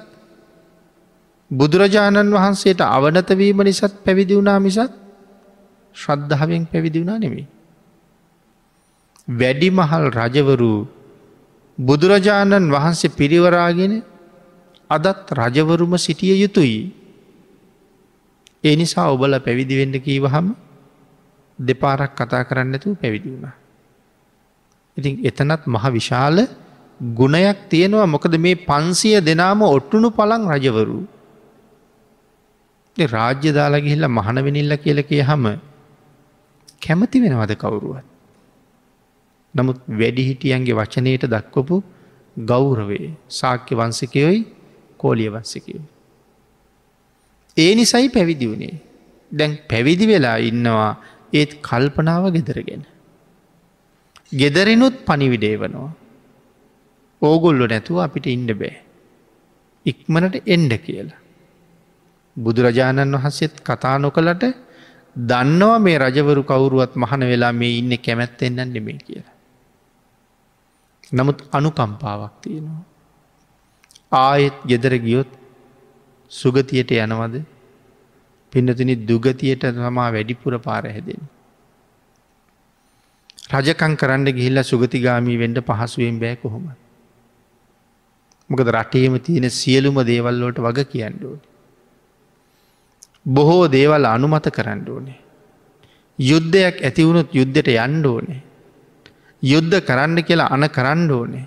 බුදුරජාණන් 1.51 2.33
වහන්සේට 2.33 2.81
අවනතවීම 2.81 3.59
නිසත් 3.63 3.95
පැවිදි 4.05 4.35
වුණා 4.35 4.59
මිසත් 4.59 4.93
ශ්‍රද්ධාවෙන් 5.97 6.65
පැවිදි 6.67 6.99
වුණා 7.01 7.19
නෙමේ. 7.19 7.47
වැඩිමහල් 9.31 10.07
රජවරු 10.11 10.73
බුදුරජාණන් 11.79 12.71
වහන්සේ 12.71 13.09
පිරිවරාගෙන 13.11 14.03
අදත් 14.91 15.27
රජවරුම 15.33 15.93
සිටිය 15.97 16.37
යුතුයි. 16.37 17.02
ඒ 18.65 18.75
නිසා 18.77 19.09
ඔබල 19.11 19.35
පැවිදිවෙන්න 19.39 19.97
කීවහම 20.01 20.47
දෙපාරක් 21.59 22.13
කතා 22.15 22.43
කරන්නතු 22.45 22.95
පැවිදි 22.95 23.29
වුණ. 23.31 23.49
ඉතින් 24.97 25.15
එතනත් 25.25 25.63
මහ 25.67 25.85
විශාල 25.97 26.37
ගුණයක් 27.01 27.59
තියෙනවා 27.71 28.07
මොකද 28.07 28.35
මේ 28.39 28.63
පන්සිය 28.69 29.17
දෙනාම 29.21 29.61
ඔට්ටුණු 29.69 30.09
පලං 30.11 30.43
රජවරු. 30.53 30.99
රාජ්‍ය 32.97 33.51
දාලාගිහිල්ල 33.53 34.07
මහනවෙනිල්ල 34.09 34.73
කියලකය 34.77 35.19
හම 35.23 35.45
කැමති 36.81 37.23
වෙනවද 37.25 37.53
කවුරුවත්. 37.55 38.07
නමුත් 39.55 39.79
වැඩිහිටියන්ගේ 40.01 40.79
වචනයට 40.79 41.25
දක්වපු 41.27 41.77
ගෞරවේ 42.37 43.07
සාක්‍ය 43.31 43.75
වන්සිකයොයි 43.75 44.39
කෝලිය 45.01 45.31
වන්සිකයෝ. 45.31 45.92
ඒ 47.57 47.75
නිසයි 47.75 48.09
පැවිදි 48.09 48.47
වුණේ 48.47 48.77
දැන් 49.33 49.59
පැවිදි 49.71 50.07
වෙලා 50.07 50.37
ඉන්නවා 50.41 50.91
ඒත් 51.33 51.53
කල්පනාව 51.63 52.25
ගෙදරගෙන. 52.33 52.85
ගෙදරනුත් 54.33 54.97
පනිවිඩේවනවා. 55.07 55.91
ඕගොල්ලො 57.23 57.67
නැතුව 57.67 57.99
අපිට 57.99 58.27
ඉන්ඩ 58.27 58.53
බෑ. 58.53 58.75
ඉක්මනට 59.87 60.37
එන්ඩ 60.47 60.73
කියලා. 60.79 61.21
බුදුරජාණන් 62.37 63.17
වහන්සේත් 63.17 63.61
කතා 63.61 63.97
නොකලට 63.99 64.45
දන්නවා 65.17 65.79
මේ 65.79 65.99
රජවරු 65.99 66.43
කවුරුවත් 66.43 66.93
මහන 66.97 67.23
වෙලා 67.23 67.53
මේ 67.53 67.79
ඉන්න 67.79 67.93
කැමැත්තෙන්න්න 67.99 68.73
නෙමේ 68.73 68.99
කියලා. 68.99 69.37
නමුත් 71.13 71.39
අනුකම්පාවක් 71.53 72.35
තියෙනවා. 72.43 72.83
ආයෙත් 74.13 74.57
ගෙදර 74.67 74.95
ගියොත් 74.99 75.31
සුගතියට 76.33 76.91
යනවද 76.97 77.37
පින්නතිනි 78.53 78.95
දුගතියට 79.03 79.65
තමා 79.69 80.11
වැඩිපුර 80.11 80.55
පාර 80.59 80.85
හැදෙන. 80.87 81.23
රජකං 83.53 83.95
කරන්න 83.97 84.29
ගිහිල්ල 84.31 84.63
සුගතිගාමී 84.65 85.39
වෙන්ඩ 85.39 85.59
පහසුවෙන් 85.63 86.19
බෑ 86.19 86.37
කොහොම. 86.37 86.67
මොකද 88.51 88.69
රටේම 88.71 89.17
තියෙන 89.21 89.49
සියලුම 89.53 89.99
දේවල්ලෝට 90.05 90.59
වග 90.59 90.87
කියන්නඩුවට. 90.87 91.45
බොහෝ 93.27 93.69
දේවල් 93.69 94.05
අනුමත 94.07 94.49
කරන්න 94.49 94.83
ඕනේ. 94.89 95.19
යුද්ධයක් 96.19 96.77
ඇතිවුණුත් 96.81 97.31
යුද්ධයට 97.33 97.69
යන්ඩ 97.77 98.07
ඕනේ. 98.07 98.43
යුද්ධ 99.43 99.79
කරන්න 99.83 100.19
කියලා 100.23 100.51
අන 100.51 100.69
කරන්න 100.71 101.11
ඕනේ. 101.11 101.47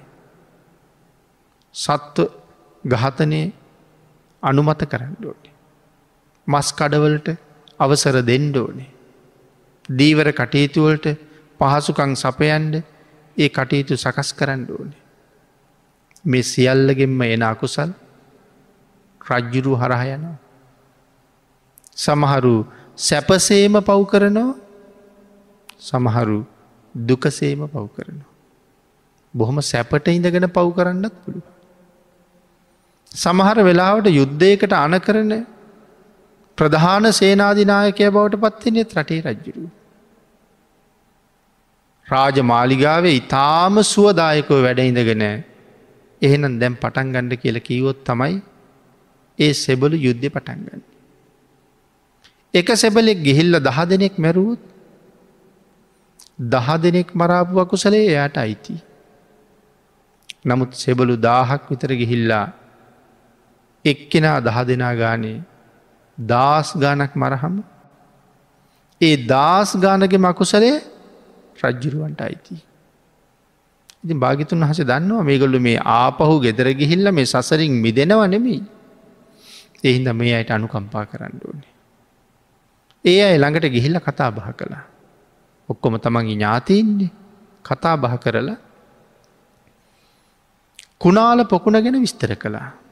සත්ව 1.75 2.27
ගහතනය 2.83 3.41
අනුමත 4.43 4.81
කරන්න 4.83 5.15
ඕනේ. 5.23 5.53
මස් 6.47 6.67
කඩවලට 6.73 7.27
අවසර 7.79 8.17
දෙන්ඩ 8.23 8.57
ඕනේ. 8.57 8.91
දීවර 9.89 10.29
කටයුතුවලට 10.31 11.07
පහසුකං 11.59 12.15
සපයන්ඩ 12.15 12.75
ඒ 13.37 13.49
කටයුතු 13.49 13.95
සකස් 13.95 14.33
කරන්න 14.33 14.65
ඕනේ. 14.69 15.01
මේ 16.25 16.43
සියල්ලගෙන්ම 16.43 17.21
එන 17.23 17.43
අකුසල් 17.43 17.91
රජ්ජුරු 19.21 19.73
හරහයනවා. 19.75 20.37
සමහරු 21.95 22.55
සැපසේම 22.97 23.75
පව් 23.81 23.99
කරනවා 24.05 24.55
සමහරු 25.79 26.39
දුකසේම 26.95 27.61
පව් 27.65 27.85
කරනවා. 27.89 28.31
බොහොම 29.33 29.57
සැපට 29.63 30.07
ඉඳගෙන 30.09 30.47
පව් 30.49 30.67
කරන්නත් 30.71 31.15
පුළුව. 31.21 31.54
සමහර 33.15 33.57
වෙලාවට 33.61 34.07
යුද්ධයකට 34.11 34.73
අන 34.75 34.95
කරන 34.99 35.33
ප්‍රධාන 36.57 37.05
සේනාධනායකය 37.13 38.07
බවට 38.09 38.41
පත්වෙනෙත් 38.43 38.95
රටේ 38.95 39.21
රජ්ජුරුව. 39.23 39.69
රාජ 42.07 42.37
මාලිගාවේ 42.43 43.15
ඉතාම 43.15 43.77
සුවදායකව 43.85 44.57
වැඩඉඳගෙන 44.65 45.23
එහෙනම් 46.21 46.59
දැම් 46.59 46.75
පටන් 46.75 47.13
ගණ්ඩ 47.13 47.41
කියල 47.41 47.59
කීවොත් 47.59 48.03
තමයි 48.03 48.35
ඒ 49.39 49.53
සෙබලු 49.55 49.95
යුද්ධ 49.97 50.27
පටන්ගන්න. 50.27 50.83
එක 52.53 52.67
සෙබලෙක් 52.75 53.19
ගිහිල්ල 53.19 53.59
දහ 53.59 53.79
දෙනෙක් 53.85 54.17
මැරුවත් 54.17 54.61
දහ 56.51 56.69
දෙනෙක් 56.79 57.09
මරාපු 57.13 57.59
අකුසලේ 57.59 58.05
එයට 58.17 58.37
අයිති. 58.37 58.75
නමුත් 60.45 60.71
සෙබලු 60.75 61.15
දාහක් 61.19 61.63
විතර 61.71 61.91
ගිහිල්ලා 61.93 62.45
එක්කෙනා 63.85 64.37
දහ 64.39 64.57
දෙනා 64.67 64.93
ගානේ 64.95 65.37
දස් 66.17 66.69
ගානක් 66.77 67.13
මරහම 67.15 67.55
ඒ 69.01 69.15
දස් 69.23 69.69
ගානගේ 69.77 70.17
මකුසලේ 70.17 70.75
රජ්ජුරුවන්ට 71.61 72.21
අයිති. 72.21 72.55
ඉතින් 74.03 74.17
භාගිතුන් 74.19 74.63
හස 74.63 74.79
දන්නවා 74.81 75.23
මේගොල්ලු 75.23 75.59
මේ 75.59 75.77
ආපහු 75.77 76.35
ගෙදර 76.39 76.67
ගිහිල්ල 76.73 77.11
මේ 77.11 77.25
සසරින් 77.25 77.73
මිදෙනව 77.75 78.21
නෙමෙයි. 78.25 78.61
එහින්ද 79.83 80.07
මේ 80.13 80.35
අයට 80.35 80.51
අනුකම්පා 80.51 81.05
කරන්න 81.05 81.39
ඕනේ. 81.41 81.73
ඒ 83.05 83.19
අය 83.23 83.37
ළඟට 83.37 83.67
ගිහිල්ල 83.67 83.97
කතා 83.99 84.29
බහ 84.31 84.49
කළා. 84.53 84.83
ඔක්කොම 85.69 85.97
තමන්ගේ 85.97 86.31
ඥාතීන්නේ 86.31 87.11
කතා 87.65 87.95
බහ 87.97 88.15
කරලා 88.17 88.57
කුණාල 90.97 91.39
පොකුණ 91.45 91.81
ගැන 91.81 91.97
විස්තර 91.97 92.35
කළා. 92.35 92.84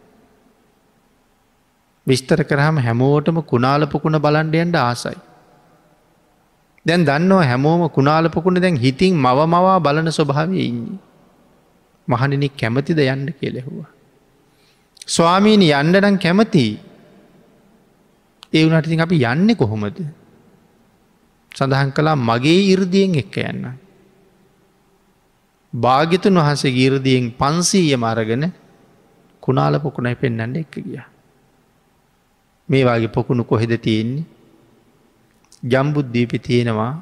විස්තර 2.08 2.40
කරහම 2.44 2.78
හැමෝටම 2.78 3.38
කුණාල 3.44 3.88
පොකුණ 3.88 4.20
බලන්ඩයන්ට 4.20 4.76
ආසයි. 4.78 5.18
දැන් 6.86 7.06
දන්නවා 7.06 7.44
හැමෝම 7.44 7.84
කුණාලපකුණ 7.90 8.62
දැන් 8.62 8.76
හිතින් 8.76 9.14
මව 9.16 9.40
මවා 9.48 9.78
බලන 9.80 10.10
ස්වභාවය 10.12 10.58
ඉන්නේ. 10.62 10.98
මහනිනි 12.08 12.50
කැමතිද 12.52 13.00
යන්න 13.06 13.28
කෙලෙහුවා. 13.34 13.92
ස්වාමීණි 15.08 15.70
යන්නඩන් 15.72 16.18
කැමති 16.18 16.66
ඒ 18.54 18.66
වනටතින් 18.66 19.06
අපි 19.06 19.22
යන්න 19.26 19.56
කොහොමද. 19.56 19.98
සඳහන් 21.52 21.90
කලා 21.92 22.18
මගේ 22.22 22.60
ඉරදියෙන් 22.74 23.16
එක්ක 23.16 23.38
යන්න. 23.44 23.64
භාගිතුන් 25.74 26.36
වහන්සේ 26.36 26.72
ගීරදියෙන් 26.72 27.32
පන්සීය 27.34 27.96
මරගෙන 27.98 28.46
කුණාල 29.44 29.80
පොකුණයි 29.80 30.16
පෙන්න්නට 30.16 30.58
එක්ක 30.58 30.76
ගිය. 30.82 31.13
මේ 32.70 32.84
වගේ 32.84 33.08
පොකුණු 33.08 33.44
කොහෙද 33.44 33.74
තියෙන්නේ 33.78 34.26
ජම්බුද්ධීපි 35.64 36.40
තියෙනවා 36.40 36.94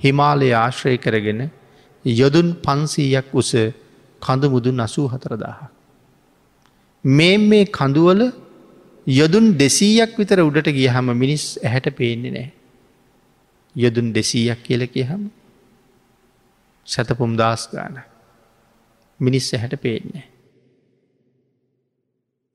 හිමාලය 0.00 0.48
ආශ්‍රය 0.54 0.96
කරගෙන 0.98 1.40
යොදුන් 2.04 2.48
පන්සීයක් 2.56 3.34
උස 3.34 3.50
කඳු 4.22 4.46
මුදුන් 4.50 4.80
අසූ 4.80 5.08
හතරදාහ. 5.08 5.58
මේ 7.04 7.36
මේ 7.40 7.64
කඳුවල 7.68 8.22
යොදුන් 9.06 9.46
දෙසීයක් 9.56 10.16
විතර 10.18 10.40
උඩට 10.40 10.68
ගිය 10.68 10.88
හම 10.88 11.08
මිනිස් 11.14 11.44
ඇහැට 11.58 11.88
පේන්නේ 11.96 12.30
නෑ. 12.30 12.48
යොදුන් 13.76 14.12
දෙසීයක් 14.12 14.62
කියල 14.62 14.82
කියහම 14.86 15.22
සැතපුම් 16.86 17.36
දස් 17.36 17.68
ගාන 17.72 18.02
මිනිස් 19.20 19.54
ඇහැට 19.54 19.76
පේන්නේ. 19.78 20.29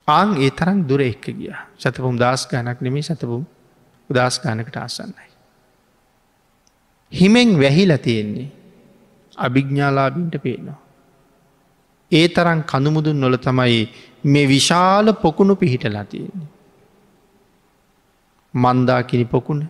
ආං 0.08 0.30
ඒ 0.38 0.50
තරම් 0.52 0.80
දුර 0.88 1.02
එක්ක 1.02 1.26
ගිය 1.34 1.54
සතපුම් 1.78 2.18
දස් 2.18 2.42
ගානක් 2.48 2.82
නෙමේ 2.82 3.04
සතපුම් 3.04 3.44
උදස් 4.10 4.36
ගානකට 4.40 4.78
ආසන්නයි. 4.78 5.28
හිමෙන් 7.12 7.50
වැහිලා 7.60 7.98
තියෙන්නේ 7.98 8.50
අභිග්ඥාලාබින්ට 9.38 10.36
පේනවා. 10.38 10.80
ඒ 12.12 12.28
තරන් 12.28 12.60
කඳුමුදුන් 12.64 13.18
නොල 13.20 13.38
තමයි 13.38 13.80
මේ 14.24 14.48
විශාල 14.48 15.08
පොකුණු 15.16 15.56
පිහිටලා 15.56 16.06
තියෙන්නේ. 16.06 16.50
මන්දාකිනි 18.54 19.26
පොකුණ 19.26 19.62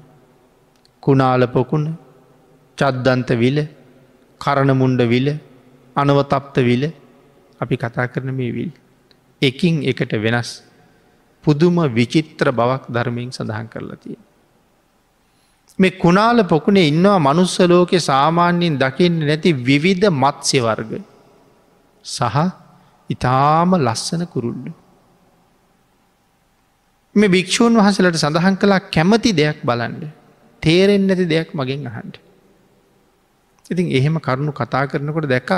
කුණාල 1.03 1.43
පොකුණ 1.47 1.85
චද්දන්ත 2.77 3.29
විල 3.39 3.59
කරණමුන්ඩ 4.41 5.01
විල 5.03 5.27
අනවතප්ත 5.95 6.55
විල 6.59 6.83
අපි 7.61 7.75
කතා 7.77 8.07
කරන 8.07 8.31
මේ 8.33 8.51
විල්. 8.51 8.71
එකින් 9.41 9.83
එකට 9.83 10.13
වෙනස් 10.17 10.49
පුදුම 11.43 11.77
විචිත්‍ර 11.89 12.47
බවක් 12.51 12.83
ධර්මයෙන් 12.89 13.31
සඳහන් 13.31 13.67
කරලා 13.67 13.97
තියෙන. 13.97 14.21
මේ 15.79 15.91
කුණාල 15.93 16.43
පොකුණේ 16.45 16.87
ඉන්නවා 16.87 17.19
මනුස්ස 17.19 17.59
ලෝකෙ 17.61 17.99
සාමාන්‍යයෙන් 18.01 18.79
දකින්න 18.79 19.19
නැති 19.21 19.51
විවිධ 19.61 20.09
මත්ස්‍ය 20.13 20.59
වර්ග 20.59 20.91
සහ 22.05 22.37
ඉතාම 23.09 23.71
ලස්සන 23.77 24.23
කුරුල්ලු. 24.27 24.71
මේ 27.15 27.29
භික්‍ෂූන් 27.29 27.75
වහසලට 27.75 28.17
සඳහන් 28.17 28.55
කලා 28.57 28.79
කැමති 28.89 29.31
දෙයක් 29.31 29.59
බලන්ඩ 29.63 30.03
තේරෙන් 30.63 31.03
නැති 31.07 31.25
දෙයක් 31.25 31.49
මගෙන් 31.53 31.87
අහන්ට. 31.87 32.15
ඉතින් 33.65 33.87
එහෙම 33.91 34.17
කරුණු 34.19 34.51
කතා 34.51 34.85
කරනකොට 34.85 35.27
දැකක් 35.27 35.51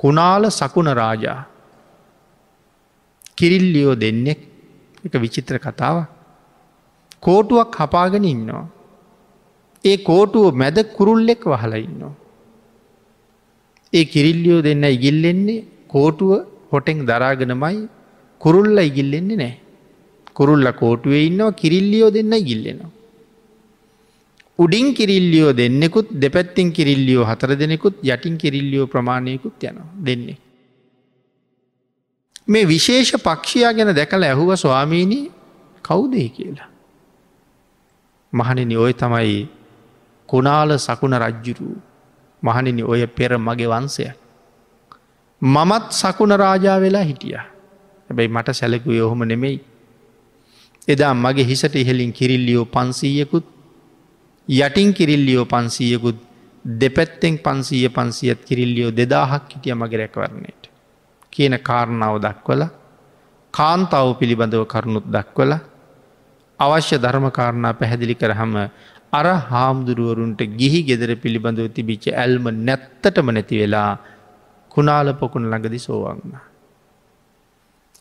කුණාල 0.00 0.44
සකුණ 0.50 0.90
රාජා 0.92 1.40
කිරිල්ලියෝ 3.42 3.94
දෙන්නෙක් 4.04 4.40
එක 5.06 5.14
විචිත්‍ර 5.24 5.56
කතාව 5.66 5.96
කෝටුවක් 7.26 7.76
හපාගෙන 7.82 8.26
ඉන්නවා. 8.34 8.64
ඒ 9.84 9.96
කෝටුව 10.08 10.46
මැද 10.62 10.78
කුරුල්ලෙක් 10.96 11.42
වහලා 11.52 11.82
ඉන්නවා. 11.86 12.14
ඒ 13.92 14.04
කිරිල්ලියෝ 14.12 14.60
දෙන්න 14.68 14.84
ඉගිල්ලෙන්නේ 14.96 15.64
කෝටුව 15.94 16.32
හොටෙන් 16.72 17.00
දරාගෙනමයි 17.10 17.80
කුරුල්ල 18.40 18.78
ඉගිල්ලෙන්නේ 18.88 19.40
නෑ. 19.42 19.54
කුරුල්ල 20.38 20.66
කෝටුවේ 20.82 21.24
ඉන්නවා 21.30 21.52
කිරිල්ලියෝ 21.62 22.10
දෙන්න 22.16 22.32
ඉගිල්ලෙනවා. 22.42 22.92
උඩින් 24.58 24.88
කිරිල්ලියෝ 24.98 25.52
දෙන්නෙකුත් 25.60 26.08
දෙපැත්තින් 26.22 26.70
කිරිල්ලියෝ 26.78 27.28
හතර 27.30 27.52
දෙනෙකුත් 27.62 27.94
යටින් 28.04 28.34
කිරිල්ලියෝ 28.42 28.86
ප්‍රමාණයකුත් 28.94 29.64
යනවා 29.70 29.90
දෙන්නේ. 30.08 30.38
මේ 32.48 32.64
විශේෂ 32.64 33.12
පක්ෂයා 33.18 33.72
ගැන 33.72 33.94
දැකල 33.94 34.22
ඇහුව 34.22 34.54
ස්වාමීණී 34.56 35.30
කවුදේ 35.84 36.28
කියලා. 36.28 36.70
මහනිනි 38.32 38.76
ඔය 38.76 38.92
තමයි 38.94 39.48
කුණාල 40.28 40.78
සකුණ 40.78 41.14
රජ්ජුරු 41.14 41.76
මහනිනි 42.42 42.82
ඔය 42.84 43.06
පෙර 43.08 43.38
මගේ 43.38 43.68
වන්සය. 43.68 44.04
මමත් 45.42 45.92
සකුණ 45.92 46.36
රාජා 46.36 46.80
වෙලා 46.80 47.02
හිටිය. 47.02 47.36
හැබැයි 47.36 48.28
මට 48.28 48.48
සැලකුව 48.52 48.98
ඔහොම 49.02 49.24
නෙමෙයි. 49.24 49.58
එදා 50.88 51.14
මගේ 51.14 51.44
හිසට 51.44 51.74
ඉහලින් 51.76 52.12
කිරිල්ලියෝ 52.12 52.64
පන්සීයකුත් 52.66 53.46
යටින් 54.48 54.94
කිරිල්ලියෝ 54.94 55.44
පන්සීයකුත් 55.46 56.18
දෙපැත්තෙන් 56.64 57.38
පන්සීය 57.38 57.88
පන්සියත් 57.90 58.44
කිරිල්ලියෝ 58.44 58.92
දෙදාහක් 58.92 59.54
හිටිය 59.54 59.74
මගේ 59.74 59.98
රැකවරණයට. 59.98 60.61
කියන 61.32 61.54
කාරණාව 61.60 62.16
දක්වල 62.20 62.62
කාන්තාව 63.54 64.08
පිළිබඳව 64.18 64.64
කරුණුත් 64.66 65.06
දක්වල 65.08 65.52
අවශ්‍ය 66.60 66.96
ධර්මකාරණා 66.96 67.72
පැහැදිලි 67.74 68.14
කරහම 68.14 68.54
අර 69.12 69.26
හාමුදුරුවරුන්ට 69.50 70.40
ගිහි 70.58 70.80
ගෙදර 70.88 71.10
පිළිබඳව 71.16 71.68
තිබිච්ච 71.76 72.04
ඇල්ම 72.12 72.44
නැත්තටම 72.60 73.26
නැති 73.28 73.56
වෙලා 73.60 73.90
කුණාල 74.70 75.08
පොකුණ 75.14 75.50
ළඟදි 75.50 75.80
සෝවන්න. 75.80 76.32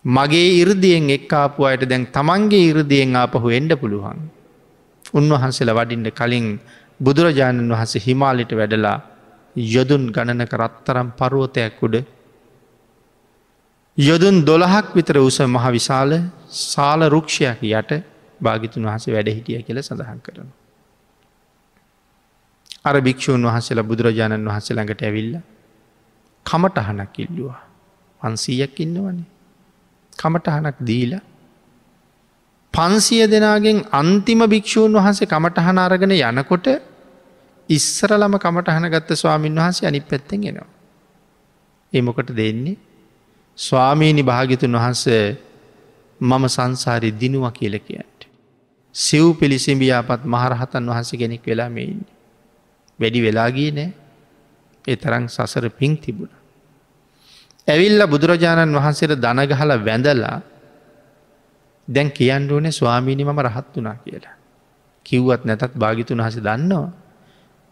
මගේ 0.06 0.50
ඉරදියෙන් 0.62 1.10
එක්කාපු 1.10 1.68
අයට 1.68 1.84
දැන් 1.84 2.06
තමන්ගේ 2.08 2.64
ඉරදියෙන් 2.72 3.16
ආපහු 3.16 3.48
එන්ඩ 3.52 3.74
පුළුවන්. 3.76 4.20
උන්වහන්සේලා 5.14 5.78
වඩින්ට 5.80 6.10
කලින් 6.12 6.48
බුදුරජාණන් 7.00 7.72
වහන්සේ 7.72 8.02
හිමාලිට 8.02 8.54
වැඩලා 8.54 8.98
යොදුන් 9.56 10.04
ගණනක 10.10 10.54
රත්තරම් 10.54 11.08
පරුවතයක් 11.12 11.84
උඩ 11.84 11.96
යොදුන් 13.98 14.46
දොළහක් 14.46 14.96
විතර 14.96 15.18
උස 15.20 15.40
මහ 15.42 15.66
විශාල 15.70 16.12
සාල 16.50 17.02
රුක්ෂයක් 17.08 17.60
යට 17.62 17.92
භාගිතුන් 18.42 18.84
වහසේ 18.84 19.14
වැඩ 19.14 19.30
හිටිය 19.30 19.62
කියල 19.62 19.78
සඳහන් 19.80 20.20
කරනවා. 20.20 20.56
අර 22.84 22.96
භික්‍ෂූන් 23.00 23.44
වහසලා 23.46 23.84
බුදුරජාණන් 23.84 24.48
වහන්සේ 24.48 24.76
ළඟට 24.76 25.02
ඇවිල්ල 25.02 25.34
කමටහනක් 26.46 27.16
ඉල්ලවා 27.20 27.60
පන්සීයක් 28.22 28.80
ඉන්නවනේ 28.80 29.28
කමටහනක් 30.14 30.78
දීල 30.82 31.14
පන්සිය 32.74 33.24
දෙනාගෙන් 33.28 33.78
අන්තිම 33.92 34.42
භික්‍ෂූන් 34.46 34.94
වහන්සේ 34.94 35.28
කමටහන 35.28 35.78
අරගෙන 35.78 36.14
යනකොට 36.14 36.68
ඉස්සරලම 37.70 38.34
කමටහන 38.38 38.88
ගත්ත 38.88 39.10
ස්වාමීන් 39.16 39.56
වහන්සේ 39.56 39.88
අනි 39.88 40.02
පැත්තෙන් 40.02 40.42
එනවා. 40.44 40.70
එමොකට 41.94 42.32
දෙන්නේ 42.34 42.78
ස්වාමීණි 43.62 44.24
භාගිතුන් 44.24 44.74
වහන්ස 44.74 45.06
මම 46.20 46.44
සංසාරි 46.48 47.10
දිනුව 47.14 47.46
කියල 47.52 47.76
කියන්ට. 47.80 48.20
සිව් 48.96 49.26
පිළිසිඹියාපත් 49.40 50.22
මහරහතන් 50.26 50.84
වහන්ස 50.86 51.12
කෙනෙක් 51.14 51.44
වෙලා 51.44 51.70
මෙඉන්න. 51.70 52.02
වැඩි 53.00 53.20
වෙලාගී 53.22 53.72
නෑ 53.72 53.90
ඒ 54.86 54.96
තරං 54.96 55.26
සසර 55.28 55.66
පින් 55.72 55.94
තිබුණ. 55.98 56.32
ඇවිල්ල 57.68 58.02
බුදුරජාණන් 58.06 58.74
වහන්සේට 58.74 59.14
දනගහල 59.18 59.72
වැඳලා 59.80 60.38
දැන් 61.88 62.10
කියන්න 62.12 62.52
ඕනේ 62.52 62.72
ස්වාමීණි 62.72 63.24
මම 63.24 63.40
රහත් 63.42 63.76
වනා 63.76 63.98
කියලා. 63.98 64.36
කිව්වත් 65.06 65.46
නැතත් 65.46 65.74
භාගිතුන් 65.76 66.20
හස 66.20 66.38
දන්නවා. 66.40 66.90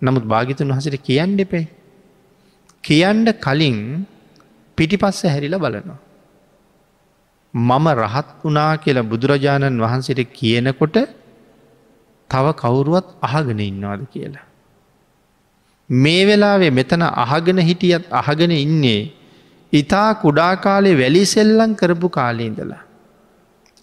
නමුත් 0.01 0.25
භාගිතුන් 0.25 0.69
වහසට 0.69 1.01
කියන්න 1.01 1.39
එපේ. 1.39 1.65
කියන්ඩ 2.83 3.27
කලින් 3.37 3.79
පිටිපස්ස 4.79 5.21
හැරිල 5.25 5.55
බලනවා. 5.57 5.99
මම 7.53 7.87
රහත් 7.99 8.29
වනා 8.43 8.73
කියලා 8.77 9.09
බුදුරජාණන් 9.11 9.81
වහන්සේට 9.81 10.21
කියනකොට 10.31 10.97
තව 12.29 12.45
කවුරුවත් 12.55 13.07
අහගෙන 13.21 13.61
ඉන්නවාද 13.61 14.01
කියලා. 14.07 14.45
මේ 15.89 16.25
වෙලාවේ 16.25 16.71
මෙතන 16.71 17.03
අහගෙන 17.23 17.59
හිටියත් 17.59 18.05
අහගෙන 18.11 18.51
ඉන්නේ 18.57 19.01
ඉතා 19.73 20.09
කුඩා 20.15 20.53
කාලේ 20.57 20.97
වැලි 20.97 21.23
සෙල්ලං 21.25 21.73
කරපු 21.75 22.09
කාලීඉඳලා. 22.09 22.83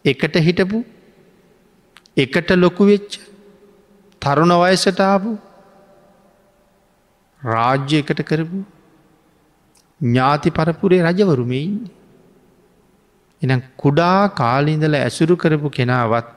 එකට 0.05 0.37
හිටපු 0.39 0.79
එකට 2.17 2.51
ලොකු 2.57 2.85
වෙච්ච 2.85 3.19
තරුණ 4.23 4.55
වයසට 4.55 5.01
ආපු 5.03 5.33
රාජ්‍ය 7.43 7.99
එකට 7.99 8.23
කරපු 8.23 8.61
ඥාති 10.01 10.51
පරපුරේ 10.51 11.03
රජවරුමයින්නේ. 11.03 11.93
එනම් 13.43 13.63
කුඩා 13.77 14.29
කාලින්දල 14.35 14.95
ඇසුරු 14.97 15.37
කරපු 15.37 15.71
කෙනාවත් 15.71 16.29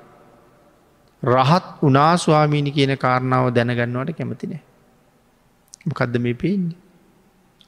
රහත් 1.23 1.65
උනාස්වාමීනි 1.81 2.71
කියන 2.71 2.93
කාරණාව 2.97 3.51
දැනගන්නවට 3.51 4.17
කැමතිනෑ. 4.17 4.61
මොකදද 5.85 6.15
මේ 6.17 6.33
පේන්නේ. 6.35 6.77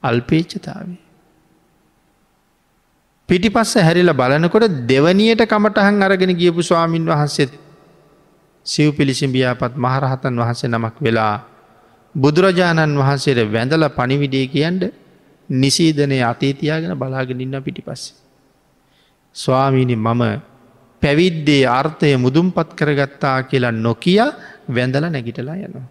අල්පේච්චතාවේ. 0.04 1.00
පිටිපස්ස 3.30 3.76
හැරිල 3.78 4.14
බලනකොට 4.14 4.66
දෙවනියට 4.86 5.44
කමටහන් 5.46 6.02
අරගෙන 6.02 6.34
ගියපු 6.34 6.62
ස්වාමීන් 6.62 7.06
වහන්සේත් 7.06 7.52
සිව් 8.66 8.90
පිළිසිඹියාපත් 8.92 9.76
මහරහතන් 9.78 10.36
වහන්සේ 10.36 10.70
නමක් 10.70 10.96
වෙලා 11.00 11.36
බුදුරජාණන් 12.16 12.98
වහන්සේට 12.98 13.40
වැඳල 13.48 13.86
පනිවිඩේ 13.90 14.48
කියන්ට 14.48 14.84
නිසීදනය 15.54 16.20
අතේතියාගෙන 16.24 16.94
බලාගෙන 16.96 17.42
ඉන්න 17.42 17.62
පිටිපස්සේ. 17.62 18.16
ස්වාමීනි 19.36 19.96
මම 19.98 20.22
පැවිද්දේ 21.02 21.64
අර්ථය 21.70 22.18
මුදුම්පත් 22.18 22.70
කරගත්තා 22.76 23.38
කියලා 23.44 23.72
නොකිය 23.72 24.20
වැඳල 24.70 25.06
නැගිටලා 25.08 25.58
යනවා. 25.58 25.88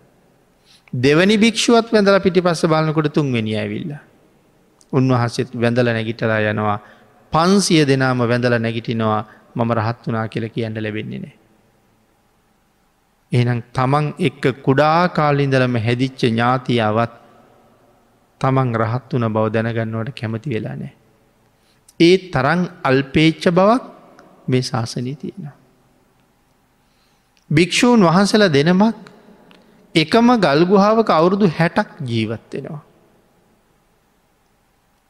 දෙවනි 0.93 1.37
භික්ෂුවත් 1.37 1.93
වැඳල 1.93 2.21
පිටි 2.21 2.41
පස්ස 2.41 2.67
බලනකොට 2.67 3.13
තුන්වෙනි 3.13 3.57
ඇවිල්ල. 3.57 3.93
උන්වහසෙත් 4.93 5.51
වැඳල 5.55 5.89
නැගිටලා 5.89 6.41
යනවා 6.45 6.79
පන්සිය 7.33 7.85
දෙනාම 7.87 8.19
වැඳල 8.23 8.57
නැගිටිනවා 8.59 9.23
මම 9.55 9.71
රහත් 9.73 10.01
වනා 10.07 10.27
කියල 10.29 10.49
කියන්න 10.49 10.83
ලැබෙන්නේ 10.83 11.19
නෑ. 11.19 11.35
එනම් 13.33 13.63
තමන් 13.73 14.07
එක්ක 14.19 14.45
කුඩා 14.63 15.09
කාලින්දලම 15.11 15.75
හැදිච්ච 15.77 16.23
ඥාතියාවත් 16.23 17.20
තමන් 18.41 18.75
රහත් 18.77 19.09
වන 19.13 19.27
බව 19.29 19.47
දැනගන්නවට 19.51 20.13
කැමති 20.15 20.51
වෙලා 20.51 20.77
නෑ. 20.77 20.93
ඒ 22.01 22.17
තරං 22.31 22.63
අල්පේච්ච 22.85 23.45
බවක් 23.51 23.85
මේ 24.49 24.63
ශාසනී 24.63 25.17
තියෙනවා. 25.17 25.57
භික්‍ෂූන් 27.51 28.01
වහන්සල 28.03 28.45
දෙනමක් 28.51 28.97
එකම 29.95 30.29
ගල්ගුහාාවක 30.39 31.11
අවුරුදු 31.11 31.47
හැටක් 31.51 31.91
ජීවත්වෙනවා. 32.03 32.83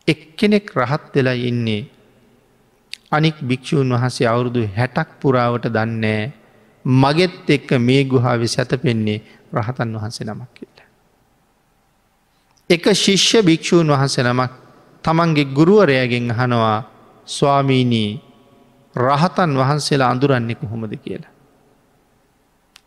එක්කෙනෙක් 0.09 0.67
රහත් 0.75 1.15
වෙලා 1.15 1.39
ඉන්නේ 1.45 1.83
අනික් 3.13 3.37
භික්‍ෂූන් 3.43 3.91
වහන්සේ 3.91 4.27
අවුරුදු 4.27 4.61
හැටක් 4.71 5.09
පුරාවට 5.21 5.67
දන්නේ 5.69 6.33
මගෙත් 6.85 7.51
එක්ක 7.51 7.71
මේ 7.79 8.03
ගුහාවි 8.07 8.49
සැතපෙන්නේ 8.49 9.19
රහතන් 9.55 9.91
වහන්සේ 9.95 10.27
නමක් 10.27 10.51
කියල. 10.55 10.80
එක 12.71 12.85
ශිෂ්‍ය 12.95 13.43
භික්‍ෂූන් 13.43 13.89
වහන්සේ 13.89 14.23
නමක් 14.23 14.53
තමන්ගේ 15.05 15.51
ගුරුවරයගෙන් 15.51 16.31
අහනවා 16.31 16.79
ස්වාමීනී 17.29 18.11
රහතන් 18.95 19.51
වහන්සේලා 19.55 20.11
අඳුරන්නේ 20.11 20.55
කොහොමද 20.55 20.95
කියලා. 20.97 21.33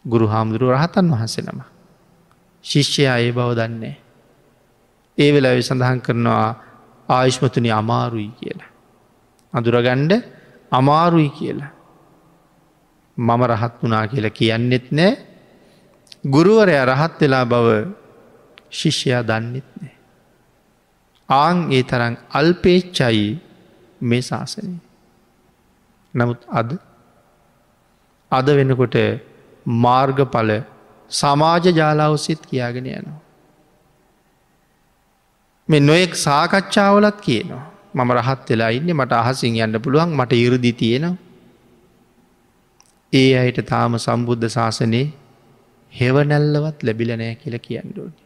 ගුරු 0.05 0.27
හාමුදුරුව 0.27 0.71
රහතන් 0.71 1.07
වහන්සේ 1.09 1.43
නම. 1.43 1.59
ශිෂ්‍යයා 2.65 3.17
ඒ 3.19 3.31
බව 3.31 3.49
දන්නේ. 3.53 3.95
ඒ 5.17 5.29
වෙලා 5.33 5.61
සඳහන් 5.61 5.99
කරනවා 6.01 6.49
ආයුෂ්මතුනි 7.09 7.71
අමාරුයි 7.71 8.31
කියලා. 8.31 8.69
අඳුරගණ්ඩ 9.53 10.11
අමාරුයි 10.71 11.29
කියලා. 11.29 11.71
මම 13.17 13.41
රහත් 13.45 13.75
වනා 13.81 14.07
කියලා 14.07 14.29
කියන්නෙත් 14.31 14.87
නෑ 14.91 15.11
ගුරුවරය 16.25 16.75
රහත් 16.83 17.19
වෙලා 17.21 17.45
බව 17.45 17.67
ශිෂ්‍යයා 18.73 19.23
දන්නෙත් 19.23 19.67
නෑ. 19.77 19.93
ආං 21.29 21.57
ඒ 21.71 21.83
තරන් 21.83 22.15
අල්පේච්චයි 22.31 23.25
මේ 24.01 24.21
ශාසනය. 24.21 24.75
නමුත් 26.13 26.41
අද 26.51 26.71
අද 28.31 28.47
වෙනකොට 28.51 28.97
මාර්ගඵල 29.65 30.51
සමාජ 31.11 31.65
ජාලාවසිත් 31.71 32.41
කියාගෙන 32.45 32.87
යනවා. 32.91 33.19
මෙ 35.69 35.77
නොයෙක් 35.79 36.15
සාකච්ඡාවලත් 36.17 37.19
කියනවා. 37.21 37.65
මම 37.93 38.11
රහත් 38.13 38.49
වෙලා 38.49 38.71
ඉන්න 38.71 38.89
මට 38.91 39.13
අහසින් 39.13 39.55
යන්න 39.57 39.81
පුළුවන් 39.81 40.17
මට 40.17 40.41
ඉරදි 40.45 40.71
තියෙනවා. 40.73 41.15
ඒ 43.13 43.31
අයට 43.37 43.59
තාම 43.65 43.99
සම්බුද්ධ 43.99 44.49
ශාසනයේ 44.49 45.05
හෙවනැල්ලවත් 45.93 46.79
ලැබිලනෑ 46.83 47.33
කියල 47.35 47.57
කියන්නඩෝනි. 47.59 48.22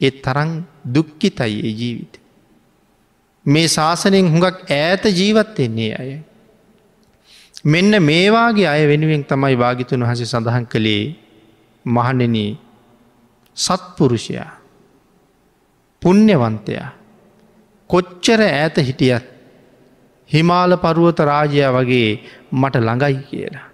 ඒ 0.00 0.10
තරං 0.18 0.50
දුක්කිතයි 0.86 1.56
ඒ 1.60 1.72
ජීවිත. 1.72 2.14
මේ 3.46 3.68
ශාසනයෙන් 3.68 4.30
හුඟක් 4.32 4.56
ඈත 4.70 5.04
ජීවත්වෙන්නේ 5.10 5.92
අය. 5.94 6.10
මෙන්න 7.64 7.92
මේවාගේ 8.02 8.68
අය 8.68 8.82
වෙනුවෙන් 8.88 9.24
තමයි 9.24 9.56
භාගිතුන් 9.56 10.02
වහස 10.02 10.20
සඳහන් 10.24 10.66
කළේ 10.66 11.04
මහනෙන 11.84 12.36
සත්පුරුෂයා 13.56 14.52
පුුණ්‍යවන්තයා 16.02 16.88
කොච්චර 17.90 18.40
ඈත 18.42 18.76
හිටියත් 18.78 19.24
හිමාල 20.30 20.76
පරුවත 20.76 21.18
රාජයා 21.20 21.72
වගේ 21.72 22.10
මට 22.52 22.74
ළඟයි 22.78 23.16
කියලා. 23.22 23.66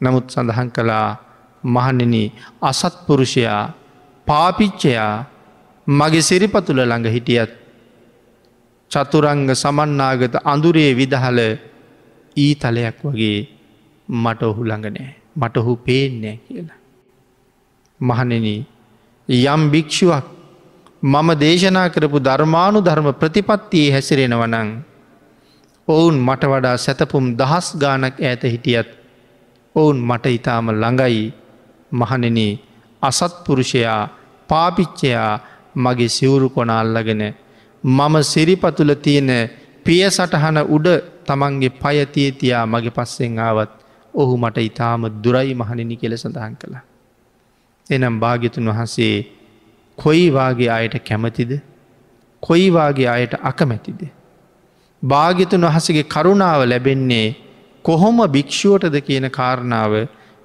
නමුත් 0.00 0.26
සඳහන් 0.30 0.70
කළා 0.70 1.08
මහනෙන 1.64 2.14
අසත්පුරුෂයා 2.62 3.64
පාපිච්චයා 4.26 5.14
මගේ 5.86 6.22
සිරිපතුල 6.22 6.78
ළඟ 6.80 7.08
හිටියත් 7.08 7.50
චතුරංග 8.90 9.50
සමන්නාගත 9.54 10.34
අඳුරේ 10.44 10.90
විදහල 10.92 11.38
ඊ 12.36 12.54
තලයක් 12.54 12.98
වගේ 13.04 13.38
මට 14.08 14.40
ඔහු 14.42 14.62
ළඟනෑ 14.62 15.12
මට 15.36 15.54
ඔහු 15.56 15.72
පේනෑ 15.78 16.36
කියලා. 16.38 16.80
මහනෙන 18.00 18.46
යම් 19.28 19.62
භික්‍ෂුවක් 19.70 20.26
මම 21.02 21.28
දේශනා 21.36 21.88
කරපු 21.88 22.18
ධර්මානු 22.18 22.78
ධර්ම 22.80 23.08
ප්‍රතිපත්තියේ 23.12 23.92
හැසිරෙනවනං 23.92 24.68
ඔවුන් 25.88 26.16
මට 26.18 26.42
වඩා 26.44 26.76
සැතපුම් 26.76 27.26
දහස් 27.34 27.66
ගානක් 27.76 28.16
ඇත 28.20 28.42
හිටියත් 28.44 28.88
ඔවුන් 29.74 29.98
මට 30.00 30.26
ඉතාම 30.28 30.66
ළඟයි 30.72 31.24
මහනෙන 31.92 32.38
අසත්පුරුෂයා 33.06 34.02
පාපිච්චයා 34.48 35.32
මගේ 35.76 36.08
සිවුරු 36.08 36.48
කොනාල්ලගෙන 36.50 37.22
මම 37.84 38.14
සිරිපතුල 38.24 38.92
තියෙන 38.96 39.30
පිය 39.84 40.02
සටහන 40.08 40.58
උඩ 40.68 40.86
තමන්ගේ 41.26 41.76
පයතිය 41.76 42.30
තියා 42.32 42.66
මගේ 42.66 42.90
පස්සෙන් 42.90 43.38
ආවත් 43.40 43.72
ඔහු 44.14 44.34
මට 44.38 44.58
ඉතාම 44.60 45.02
දුරයි 45.18 45.54
මහනිනි 45.54 45.96
කෙල 45.96 46.14
සඳහන් 46.14 46.54
කළ. 46.56 46.76
එනම් 47.90 48.14
භාගිතුන් 48.18 48.68
වහන්සේ 48.68 49.16
කොයිවාගේ 49.98 50.70
අයට 50.70 50.94
කැමතිද 51.00 51.52
කොයිවාගේ 52.42 53.08
අයට 53.08 53.34
අකමැතිද. 53.42 54.00
භාගිතුන් 55.02 55.66
වහසගේ 55.66 56.04
කරුණාව 56.06 56.60
ලැබෙන්නේ 56.64 57.36
කොහොම 57.84 58.18
භික්‍ෂුවටද 58.28 58.96
කියන 59.00 59.26
කාරණාව 59.30 59.92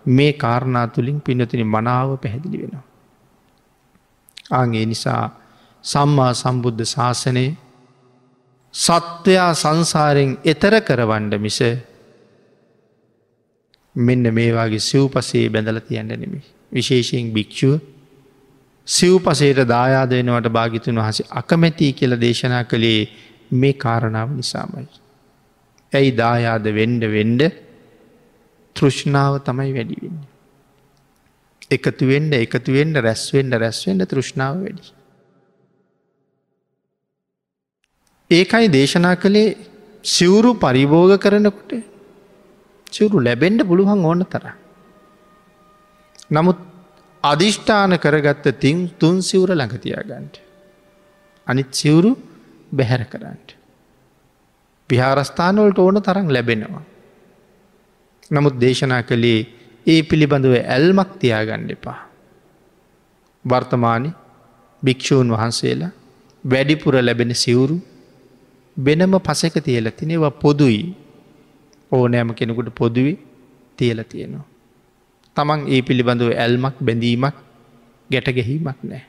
මේ 0.05 0.33
කාරණා 0.33 0.87
තුළින් 0.87 1.21
පිනතින 1.21 1.67
මනාව 1.67 2.17
පැහැදිලි 2.17 2.61
වෙනවා. 2.61 2.83
ආගේ 4.51 4.85
නිසා 4.85 5.23
සම්මා 5.83 6.33
සම්බුද්ධ 6.33 6.85
ශාසනය 6.85 7.45
සත්වයා 8.73 9.53
සංසාරයෙන් 9.53 10.37
එතර 10.45 10.75
කරවන්ඩ 10.81 11.39
මිස 11.39 11.59
මෙන්න 13.95 14.33
මේවාගේ 14.33 14.79
සිව්පසේ 14.81 15.49
බැඳල 15.49 15.79
තියන්න 15.81 16.07
නෙමි. 16.15 16.41
විශේෂයෙන් 16.71 17.33
භික්‍ෂුව 17.33 17.79
සිව්පසේට 18.87 19.67
දායාද 19.67 20.11
වෙනවට 20.11 20.49
භාගිතුන් 20.49 20.95
වහස 20.95 21.23
අකමැතිී 21.31 21.93
කියල 21.93 22.15
දේශනා 22.17 22.63
කළේ 22.63 23.09
මේ 23.53 23.73
කාරණාව 23.75 24.29
නිසාමයි. 24.31 24.87
ඇයි 25.93 26.11
දායාද 26.13 26.65
වෙන්ඩ 26.71 27.03
වෙන්ඩ 27.07 27.41
තෘෂ්ණාව 28.75 29.33
තමයි 29.39 29.71
වැඩිවෙන්න. 29.73 30.19
එකතුවෙන්ඩ 31.71 32.33
එකතුවෙන්ඩ 32.35 32.97
රැස්වෙන්ඩ 32.97 33.53
රැස්වෙන්ඩ 33.55 34.05
තෘෂ්ණාව 34.05 34.55
වැඩි. 34.63 34.91
ඒකයි 38.31 38.67
දේශනා 38.69 39.15
කළේ 39.15 39.57
සිවුරු 40.03 40.51
පරිභෝග 40.55 41.13
කරනකොට 41.17 41.71
සිවුරු 42.91 43.23
ලැබෙන්ඩ 43.23 43.67
පුළුවන් 43.67 44.05
ඕන 44.05 44.25
තර. 44.25 44.45
නමුත් 46.31 46.59
අධිෂ්ඨාන 47.23 47.97
කරගත්ත 47.99 48.59
තින් 48.59 48.77
තුන් 48.99 49.21
සිවුර 49.21 49.49
ළඟතියාගන්ට. 49.51 50.35
අනිත් 51.47 51.73
සිවුරු 51.73 52.11
බැහැර 52.71 53.03
කරන්නට. 53.05 53.49
විහාරස්ථානවලට 54.89 55.79
ඕන 55.79 56.01
තරම් 56.01 56.27
ලැබෙනවා. 56.29 56.83
නමුත් 58.31 58.55
දේශනා 58.55 59.01
කළේ 59.03 59.39
ඒ 59.85 60.01
පිළිබඳව 60.03 60.53
ඇල්මක් 60.55 61.11
තියාගණ්ඩ 61.19 61.71
එපා. 61.71 61.99
වර්තමානි 63.45 64.09
භික්‍ෂූන් 64.81 65.31
වහන්සේලා 65.31 65.91
වැඩිපුර 66.43 66.95
ලැබෙන 66.99 67.35
සිවුරු 67.35 67.77
වෙනම 68.77 69.13
පසක 69.19 69.55
තියල 69.59 69.91
තිනෙවා 69.91 70.31
පොදුයි 70.37 70.83
ඕනෑම 71.91 72.33
කෙනෙකුට 72.33 72.69
පොදුවේ 72.75 73.17
තියල 73.77 74.03
තියෙනවා. 74.03 74.45
තමන් 75.35 75.61
ඒ 75.67 75.81
පිළිබඳව 75.81 76.31
ඇල්මක් 76.35 76.77
බැඳීමක් 76.81 77.35
ගැට 78.09 78.29
ගැහීමක් 78.29 78.79
නෑ. 78.83 79.03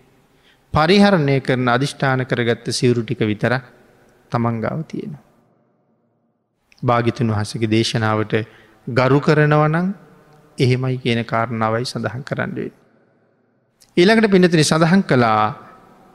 පරිහරණය 0.75 1.37
කරන 1.41 1.69
අධිෂ්ඨාන 1.69 2.27
කරගත්ත 2.27 2.67
සිවුරු 2.71 3.03
ටික 3.03 3.23
විතර 3.23 3.55
තමන් 4.33 4.61
ගාව 4.61 4.83
තියෙනවා. 4.85 5.23
භාගිතුන් 6.83 7.31
වහසගේ 7.31 7.71
දේශනාවට 7.71 8.35
ගරු 8.87 9.21
කරනවනං 9.21 9.95
එහෙමයි 10.59 10.99
කියන 10.99 11.25
කාරණාවයි 11.25 11.85
සඳහන් 11.85 12.23
කරන්නඩේ. 12.23 12.71
ඊළඟට 13.97 14.31
පිනතින 14.31 14.65
සඳහන් 14.65 15.03
කළා 15.05 15.55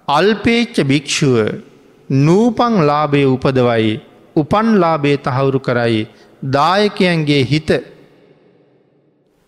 අල්පේච්ච 0.07 0.83
භික්‍ෂුව 0.83 1.63
නූපං 2.09 2.73
ලාභය 2.83 3.23
උපදවයි 3.25 4.01
උපන් 4.35 4.67
ලාබේ 4.75 5.17
තහවුරු 5.17 5.59
කරයි 5.59 6.07
දායකයන්ගේ 6.43 7.43
හිත 7.43 7.69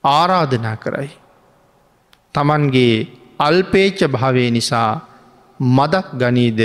ආරාධනා 0.04 0.78
කරයි. 0.78 1.12
තමන්ගේ 2.36 3.08
අල්පේච්ච 3.40 4.00
භාවය 4.08 4.52
නිසා 4.52 5.02
මදක් 5.60 6.08
ගනීද 6.16 6.60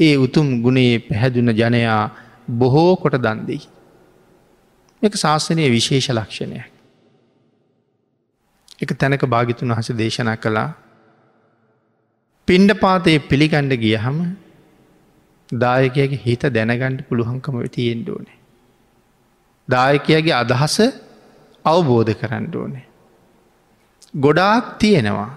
ඒ 0.00 0.16
උතුම් 0.16 0.48
ගුණේ 0.62 0.98
පැහැදුන 1.00 1.52
ජනයා 1.52 2.04
බොහෝ 2.50 2.96
කොට 2.96 3.16
දන්දෙහි. 3.16 3.77
එක 5.02 5.14
ශාසනය 5.14 5.68
විශේෂ 5.68 6.10
ලක්ෂණය. 6.10 6.60
එක 8.78 8.90
තැනක 8.94 9.24
භාගිතුන් 9.26 9.72
වහස 9.72 9.90
දේශනා 9.92 10.36
කළා 10.36 10.68
පින්ඩ 12.48 12.72
පාතයේ 12.74 13.24
පිළිගණ්ඩ 13.28 13.74
ගියහම 13.76 14.18
දායකයගේ 15.48 16.22
හිත 16.24 16.42
දැනගණ්ඩ 16.50 17.06
පුළුවන්කම 17.08 17.56
තියෙන්ට 17.68 18.08
ඕනේ. 18.08 18.38
දායකයගේ 19.68 20.34
අදහස 20.34 20.76
අවබෝධ 21.64 22.14
කරන්න 22.14 22.46
ඕනේ. 22.54 22.86
ගොඩාක් 24.16 24.78
තියෙනවා 24.78 25.30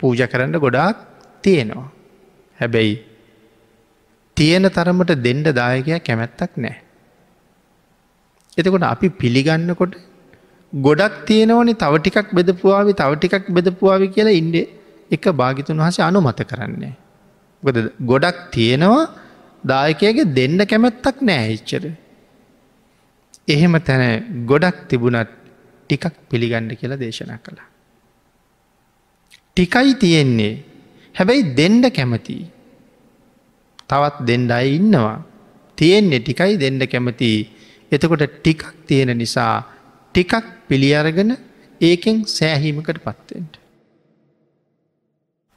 පූජ 0.00 0.20
කරන්න 0.26 0.58
ගොඩාක් 0.58 0.96
තියෙනවා. 1.42 1.88
හැබැයි 2.58 2.94
තියෙන 4.36 4.70
තරමට 4.70 5.18
දෙන්ඩ 5.18 5.48
දායකයක් 5.52 6.04
කැමැත්තක් 6.04 6.56
නෑ. 6.56 6.76
එතකොට 8.58 8.84
අපි 8.84 9.08
පිළිගන්නකොට 9.20 9.94
ගොඩක් 10.72 11.14
තියෙනවනි 11.26 11.74
තව 11.74 11.94
ටිකක් 11.98 12.28
බෙදපුවාවි 12.32 12.92
තව 12.92 13.12
ටිකක් 13.16 13.46
බෙදපුවාවි 13.48 14.06
කියලා 14.08 14.38
ඉන්ඩ 14.42 14.56
එක 15.10 15.24
භාගිතුන් 15.40 15.82
වහස 15.82 15.98
අනුමත 16.00 16.40
කරන්නේ. 16.50 16.94
ගොඩක් 18.10 18.38
තියෙනවා 18.54 19.02
දායකයගේ 19.64 20.30
දෙන්න 20.38 20.60
කැමැත්තක් 20.70 21.18
නෑ 21.22 21.50
එච්චර. 21.56 21.84
එහෙම 23.48 23.74
තැන 23.88 24.02
ගොඩක් 24.46 24.78
තිබුණත් 24.88 25.30
ටිකක් 25.90 26.14
පිළිගණ්ඩ 26.30 26.78
කියලා 26.80 27.02
දේශනා 27.04 27.40
කළා. 27.44 27.68
ටිකයි 29.56 29.94
තියෙන්නේ 30.02 30.54
හැබැයි 31.14 31.42
දෙන්ඩ 31.54 31.86
කැමති. 31.90 32.38
තවත් 33.90 34.16
දෙන්ඩ 34.28 34.50
අයි 34.50 34.76
ඉන්නවා. 34.78 35.18
තියෙන්නේ 35.78 36.20
ටිකයි 36.20 36.54
දෙන්ඩ 36.56 36.84
කැමති 36.92 37.30
එතකොට 37.92 38.24
ටිකක් 38.26 38.62
තියෙන 38.86 39.12
නිසා 39.16 39.54
ටිකක් 40.14 40.44
පිළියරගෙන 40.68 41.30
ඒකෙන් 41.80 42.16
සෑහීමකට 42.28 42.98
පත්වෙන්ට. 42.98 43.54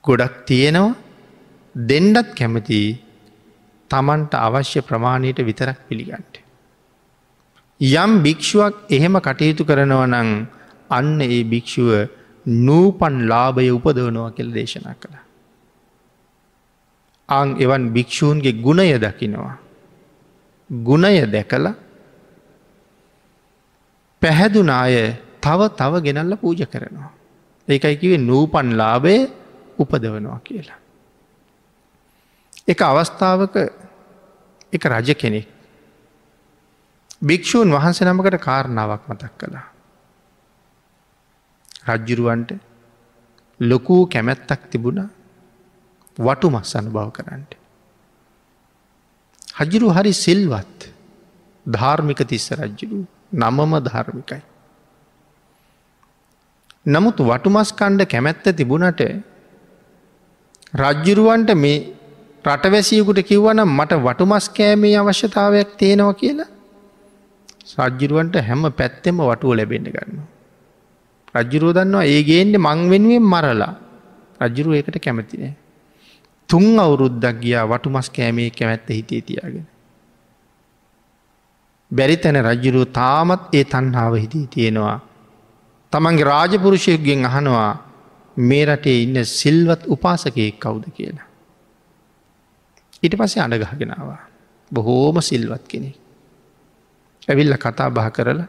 ගොඩක් 0.04 0.36
තියෙනවා 0.46 0.96
දෙන්ඩත් 1.76 2.30
කැමති 2.36 2.82
තමන්ට 3.92 4.34
අවශ්‍ය 4.38 4.82
ප්‍රමාණයට 4.82 5.40
විතරක් 5.40 5.80
පිළිගන්ට. 5.88 6.36
යම් 7.82 8.12
භික්‍ෂුවක් 8.24 8.76
එහෙම 8.90 9.16
කටයුතු 9.20 9.64
කරනව 9.66 10.02
නං 10.08 10.30
අන්න 10.90 11.22
ඒ 11.22 11.44
භික්‍ෂුව 11.44 11.92
නූපන් 12.46 13.16
ලාභය 13.28 13.70
උපදවනවා 13.72 14.32
කෙල් 14.32 14.50
දේශනා 14.52 14.96
කළ. 14.96 15.16
අං 17.30 17.48
එවන් 17.58 17.84
භික්‍ෂූන්ගේ 17.94 18.54
ගුණය 18.56 18.94
දකිනවා. 18.98 19.56
ගුණය 20.70 21.16
දැකල 21.28 21.66
පැහැදුන 24.24 24.70
අය 24.72 24.96
තව 25.42 25.60
තව 25.72 25.94
ගෙනල්ල 26.02 26.34
පූජ 26.38 26.64
කරනවා. 26.66 27.12
ඒකයි 27.68 27.96
කිවේ 27.98 28.22
නූපන් 28.22 28.68
ලාභය 28.74 29.16
උපදවනවා 29.80 30.40
කියලා. 30.40 30.80
එක 32.68 32.80
අවස්ථාවක 32.82 33.56
එක 34.74 34.84
රජ 34.86 35.10
කෙනෙක් 35.14 35.48
භික්‍ෂූන් 37.22 37.70
වහන්සේ 37.70 38.08
නමකට 38.08 38.40
කාරණාවක් 38.40 39.04
මතක් 39.10 39.34
කළා. 39.38 39.68
රජ්ජුරුවන්ට 41.88 42.52
ලොකූ 43.60 44.02
කැමැත්තක් 44.08 44.62
තිබුණ 44.72 45.02
වටු 46.18 46.48
මස් 46.50 46.72
අනුභව 46.76 47.12
කරන්නට. 47.12 47.52
හජිරු 49.60 49.88
හරි 49.90 50.14
සිල්වත් 50.16 50.80
ධාර්මික 51.66 52.20
තිස්ස 52.24 52.48
රජ්ජුරු 52.54 53.04
නමම 53.34 53.74
ධර්මිකයි. 53.82 54.42
නමුත් 56.86 57.18
වටුමස් 57.22 57.70
කණ්ඩ 57.74 58.06
කැමැත්ත 58.06 58.46
තිබුණට 58.52 59.02
රජ්ජුරුවන්ට 60.76 61.50
මේ 61.56 61.78
රටවැසියකුට 62.46 63.20
කිව්වනම් 63.22 63.70
මට 63.70 64.02
වටුමස් 64.06 64.50
කෑමේ 64.50 64.98
අවශ්‍යතාවයක් 64.98 65.70
තියෙනවා 65.78 66.14
කියලා 66.14 66.50
රජ්ජිරුවන්ට 67.80 68.36
හැම 68.42 68.64
පැත්තෙම 68.72 69.18
වටුව 69.22 69.56
ලැබෙන්ඩ 69.56 69.90
ගන්න. 69.90 70.22
රජ්ජුරුව 71.36 71.74
දන්නවා 71.74 72.06
ඒගේන්ට 72.06 72.56
මං 72.58 72.80
වෙනුවෙන් 72.90 73.24
මරලා 73.24 73.74
රජ්ජුරුව 74.42 74.74
ඒකට 74.74 74.98
කැමතිනේ. 75.00 75.54
තුන් 76.50 76.80
අවුරුද්දක් 76.80 77.40
ගියා 77.42 77.66
වටුමස් 77.66 78.10
කෑමේ 78.10 78.50
කැමැත්ත 78.52 78.90
හිතේ 78.90 79.22
තියාගෙන. 79.22 79.66
බැරි 81.94 82.18
තැන 82.18 82.38
රජ්ජුරුව 82.42 82.86
තාමත් 82.92 83.42
ඒ 83.52 83.64
තන්හාාව 83.66 84.14
හිතී 84.16 84.46
තියෙනවා. 84.48 85.00
තමන්ගේ 85.94 86.26
රාජපුරුෂයක්ගෙන් 86.26 87.26
අහනවා 87.26 87.72
මේ 88.38 88.66
රටේ 88.66 88.98
ඉන්න 89.04 89.26
සිල්වත් 89.32 89.82
උපාසකයෙක් 89.88 90.60
කවුද 90.60 90.86
කියලා. 90.90 91.28
ඊට 93.04 93.16
පස්සේ 93.16 93.44
අඩගහගෙනවා. 93.44 94.22
බොහෝම 94.72 95.22
සිල්වත් 95.22 95.64
කෙනෙක්. 95.66 95.96
ඇවිල්ල 97.28 97.56
කතා 97.56 97.90
බහ 97.90 98.10
කරලා 98.12 98.48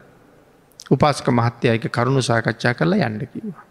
උපාසක 0.87 1.27
මහත්තයයක 1.29 1.85
කරුණු 1.89 2.21
සාකච්ඡා 2.21 2.73
කරලා 2.73 3.07
යන්න 3.07 3.27
කිව්වා. 3.27 3.65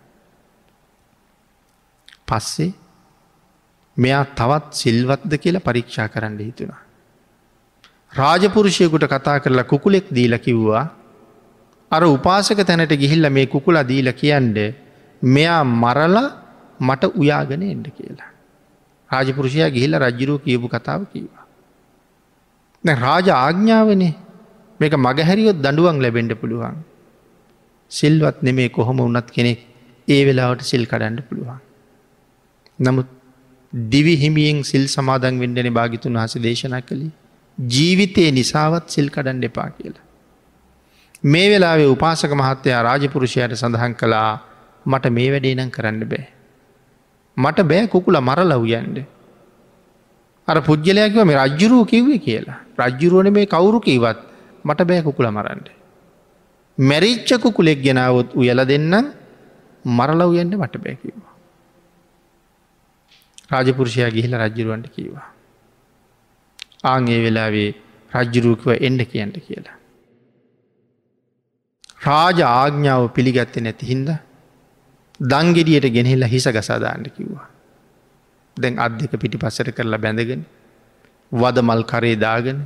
පස්සේ 2.27 2.73
මෙයා 3.97 4.25
තවත් 4.27 4.73
සිල්වත්ද 4.75 5.33
කියලා 5.39 5.61
පරීක්ෂා 5.63 6.09
කරන්න 6.09 6.39
හිතුනා. 6.41 6.84
රාජපුරුෂයකුට 8.15 9.07
කතා 9.07 9.39
කරලා 9.41 9.65
කුකුලෙක් 9.65 10.07
දීල 10.09 10.35
කිව්වා 10.39 10.85
අර 11.91 12.03
උපාසක 12.07 12.61
තැනට 12.61 12.95
ගිහිල්ල 12.95 13.29
මේ 13.29 13.47
කුකුල 13.47 13.77
දීල 13.83 14.09
කියන්ඩ 14.13 14.59
මෙයා 15.23 15.63
මරලා 15.65 16.29
මට 16.81 17.11
උයාගෙන 17.15 17.63
එන්ඩ 17.65 17.87
කියලා. 17.89 18.31
රාජපුරුෂයා 19.11 19.71
ගිහිල 19.71 19.99
රජ්ජුරුව 19.99 20.39
කියපු 20.41 20.69
කතාව 20.69 21.07
කීවා. 21.13 21.45
රාජ 22.85 23.29
ආග්ඥාවනේ 23.31 24.15
මේක 24.81 24.95
මගහැරියොත් 24.97 25.59
දඩුවන් 25.59 25.99
ලැබෙන්ඩ 26.01 26.35
පුළුවන්. 26.35 26.79
සිල්වත් 27.91 28.39
නෙමේ 28.43 28.69
කොහොම 28.69 29.01
උන්නත් 29.01 29.29
කෙනෙක් 29.31 29.61
ඒ 30.09 30.23
වෙලාවට 30.27 30.63
සිල් 30.63 30.87
කඩන්ඩ 30.87 31.27
පුළුවන්. 31.29 31.61
නමුත් 32.79 33.09
දිවි 33.73 34.15
හිමියෙන් 34.17 34.63
සිල් 34.63 34.87
සමාදන් 34.87 35.41
වෙන්ඩන 35.41 35.71
භාගිතුන් 35.73 36.15
වහස 36.15 36.39
දේශනා 36.39 36.83
කළේ 36.83 37.13
ජීවිතයේ 37.59 38.31
නිසාවත් 38.31 38.89
සිල් 38.89 39.09
කඩන්ඩ 39.11 39.45
එපා 39.45 39.71
කියලා. 39.71 40.05
මේ 41.25 41.47
වෙලාවේ 41.51 41.87
උපාසක 41.87 42.33
මහත්තයා 42.33 42.83
රාජපුරුෂයට 42.83 43.55
සඳහන් 43.55 43.95
කළා 43.95 44.31
මට 44.87 45.11
මේ 45.11 45.31
වැඩේ 45.31 45.55
නම් 45.55 45.71
කරන්න 45.71 46.05
බෑ. 46.05 46.27
මට 47.37 47.63
බෑ 47.63 47.87
කුකුල 47.87 48.21
මරලව් 48.21 48.65
යන්ඩ. 48.71 48.99
අර 50.49 50.59
පුද්ගලයක්ව 50.61 51.19
මේ 51.25 51.39
රජ්ජුරුව 51.39 51.87
කිව්වේ 51.87 52.19
කියලා 52.19 52.61
රජ්ජුරුවන 52.81 53.31
මේ 53.33 53.47
කවුරු 53.47 53.81
කීවත් 53.81 54.19
මට 54.65 54.81
බෑ 54.83 55.03
කුකුල 55.03 55.31
මරන්ඩ. 55.31 55.69
මැරිච්ච 56.79 57.39
කුකුලෙක් 57.39 57.79
ගෙනාවොත් 57.81 58.35
උයල 58.35 58.61
දෙන්නම් 58.65 59.13
මරලව් 59.85 60.35
යන්න 60.35 60.57
මට 60.57 60.77
බැකිවා. 60.79 61.33
රාජපුරුෂයා 63.51 64.11
ගිහිල 64.11 64.35
රජ්ජුරුවන්ට 64.37 64.91
කීවා. 64.91 65.34
ආගේ 66.85 67.19
වෙලාවේ 67.25 67.71
රජ්ජුරුවකව 68.13 68.69
එන්ඩ 68.81 69.01
කියන්න 69.05 69.33
කියලා. 69.39 69.79
රාජ 72.05 72.39
ආග්ඥාව 72.51 73.03
පිළිගත්ත 73.11 73.57
නැති 73.59 73.91
හින්ද 73.91 74.11
දංගෙඩියට 75.25 75.89
ගෙනහිල්ල 75.89 76.27
හිස 76.27 76.47
ගසාදාන්න 76.49 77.07
කිව්වා. 77.09 77.49
දැන් 78.57 78.79
අත් 78.79 78.93
දෙක 78.99 79.15
පිටි 79.17 79.39
පස්සට 79.39 79.71
කරලා 79.73 79.99
බැඳගෙන 79.99 80.45
වද 81.33 81.57
මල් 81.63 81.83
කරේ 81.85 82.17
දාගෙන 82.17 82.59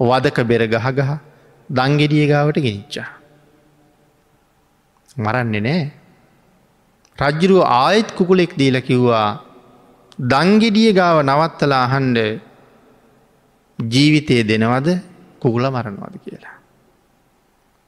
වදක 0.00 0.38
බෙර 0.44 0.62
ගහගහ 0.66 1.10
දංගෙඩිය 1.70 2.26
ගාවට 2.26 2.58
ගෙනිච්චා. 2.58 3.08
මරන්නේ 5.16 5.60
නෑ. 5.60 5.82
රජ්ජුරුව 7.18 7.62
ආයෙත් 7.62 8.08
කුකුලෙක් 8.12 8.52
දීල 8.56 8.76
කිව්වා 8.80 9.28
දංගෙඩිය 10.24 10.92
ගාව 10.92 11.16
නවත්තලා 11.22 11.84
අහන්ඩ 11.86 12.18
ජීවිතය 13.82 14.42
දෙනවද 14.44 14.88
කුකුල 15.40 15.64
මරණවාද 15.66 16.14
කියලා. 16.24 16.56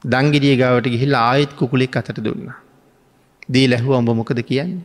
දංගිරිය 0.03 0.55
ගාවට 0.57 0.87
ගිහිල් 0.87 1.15
ආයෙත් 1.15 1.53
කුකුලෙක් 1.53 1.97
අතට 1.97 2.19
දුන්න. 2.19 2.49
දී 3.49 3.67
ලැහුව 3.67 3.93
ඔඹ 3.93 4.09
මොකද 4.11 4.39
කියන්නේ. 4.41 4.83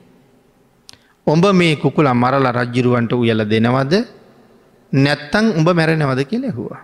ඔඹ 1.27 1.45
මේ 1.53 1.77
කුකුල 1.77 2.09
මරල 2.15 2.47
රජ්ජිරුවන්ට 2.49 3.13
උයල 3.13 3.45
දෙනවද 3.45 3.95
නැත්තං 4.93 5.47
උඹ 5.59 5.69
මැරෙනවද 5.71 6.21
කිය 6.25 6.41
ලැහවා. 6.41 6.81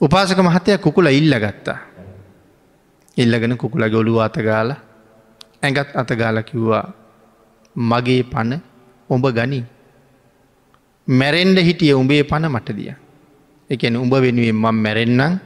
උපාසක 0.00 0.38
මහත්තය 0.38 0.78
කුකුල 0.78 1.06
ඉල්ල 1.08 1.34
ගත්තා. 1.34 1.78
ඉල්ලගෙන 3.16 3.56
කුකුල 3.56 3.84
ගොලු 3.88 4.20
අතගාල 4.20 4.70
ඇඟත් 5.62 5.90
අතගාල 5.94 6.42
කිව්වා 6.42 6.86
මගේ 7.76 8.22
පණ 8.24 8.60
ඔඹ 9.10 9.26
ගනි 9.28 9.60
මැරෙන්ඩ 11.08 11.58
හිටිය 11.58 11.92
උඹේ 11.92 12.22
පණ 12.22 12.48
මට 12.48 12.76
දිය 12.76 12.94
එකන 13.70 13.96
උඹ 13.96 14.14
වෙනුවෙන් 14.16 14.56
මං 14.56 14.76
මැරෙන්න්නම් 14.76 15.40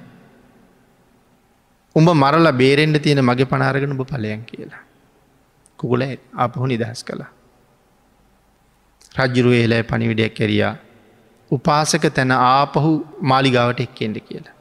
උඹ 1.96 2.08
මරලා 2.14 2.52
බේරෙන්ට 2.52 3.02
තියෙන 3.02 3.24
මගේ 3.24 3.44
පනාරගෙන 3.44 3.92
උඹ 3.92 4.04
පලයන් 4.04 4.44
කියලා. 4.44 4.82
කුකුල 5.78 6.02
අපහු 6.36 6.66
නිදහස් 6.66 7.00
කළා. 7.04 7.30
රජ්ජුරුව 9.18 9.52
ඒලයි 9.52 9.82
පනිවිඩයක් 9.82 10.34
කැරියා 10.34 10.74
උපාසක 11.50 12.04
තැන 12.10 12.32
ආපහු 12.32 12.92
මාලිගාවට 13.22 13.80
එක්කෙන්ට 13.80 14.18
කියලා. 14.20 14.56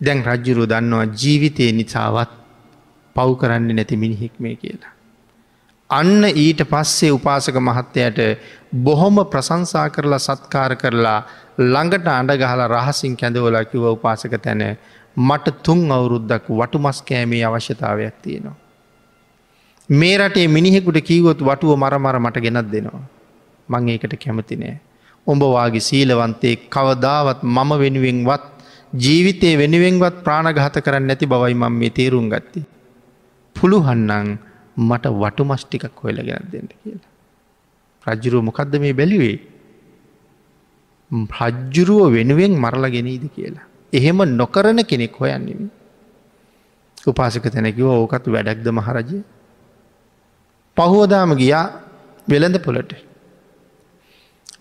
දැන් 0.00 0.24
රජ්ජුරුව 0.24 0.68
දන්නවා 0.68 1.06
ජීවිතය 1.14 1.72
නිසාවත් 1.72 2.32
පව් 3.16 3.30
කරන්න 3.34 3.74
නැති 3.74 3.96
මිනිහෙක් 3.96 4.34
මේ 4.38 4.56
කියලා. 4.56 4.95
අන්න 5.90 6.24
ඊට 6.26 6.60
පස්සේ 6.64 7.10
උපාසක 7.10 7.56
මහත්තයට 7.58 8.18
බොහොම 8.76 9.16
ප්‍රසංසා 9.24 9.88
කරලා 9.90 10.18
සත්කාර 10.18 10.76
කරලා 10.76 11.18
ළඟට 11.60 12.06
අඩගහලා 12.08 12.68
රහසින් 12.68 13.16
කැඳවලා 13.16 13.64
කිව 13.64 13.84
උපාසක 13.88 14.34
තැන 14.38 14.62
මට 15.18 15.62
තුන් 15.62 15.90
අවුරුද්දක් 15.90 16.48
වටු 16.50 16.78
මස් 16.78 17.02
කෑමේ 17.02 17.44
අවශ්‍යතාවයක් 17.44 18.16
තියෙනවා. 18.22 18.56
මේ 19.88 20.18
රටේ 20.18 20.48
මිනිහෙකුට 20.48 20.98
කීවොත් 21.00 21.40
වටුව 21.40 21.76
මරමර 21.76 22.18
මට 22.18 22.40
ගෙනත් 22.40 22.72
දෙනවා. 22.72 23.04
මං 23.68 23.88
ඒකට 23.88 24.16
කැමති 24.16 24.56
නෑ. 24.56 24.80
ඔඹවාගේ 25.26 25.80
සීලවන්තේ 25.80 26.56
කවදාවත් 26.68 27.40
මම 27.44 27.70
වෙනුවෙන්වත් 27.78 28.44
ජීවිතය 28.94 29.54
වෙනුවෙන්වත් 29.56 30.16
ප්‍රාණගහත 30.24 30.76
කරන්න 30.80 31.06
නැති 31.06 31.26
බවයි 31.26 31.54
මං 31.54 31.72
මේ 31.72 31.90
තේරුම් 31.90 32.28
ගත්ති. 32.28 32.60
පුළුහන්නං 33.56 34.28
මට 34.76 35.06
වටු 35.06 35.44
මස්්ටිකක් 35.44 35.96
හොයල 36.02 36.18
ගෙනත් 36.22 36.50
දෙන්න 36.52 36.68
කියලා. 36.72 37.10
රජ්ජුරුව 38.06 38.42
මොකක්ද 38.44 38.74
මේ 38.80 38.92
බැලිවේ. 38.92 39.38
රජ්ජුරුව 41.10 42.12
වෙනුවෙන් 42.12 42.52
මරලා 42.54 42.90
ගෙනීද 42.90 43.24
කියලා. 43.34 43.66
එහෙම 43.92 44.18
නොකරන 44.36 44.84
කෙනෙක් 44.84 45.14
හොයන්නෙමි. 45.14 45.68
උපාසක 47.06 47.44
තැනැකිව 47.44 47.86
ඕකත් 47.86 48.26
වැඩක්ද 48.26 48.68
මහරජය. 48.70 49.18
පහුවදාම 50.76 51.30
ගියා 51.34 51.66
වෙළඳ 52.28 52.58
පොලට. 52.58 52.92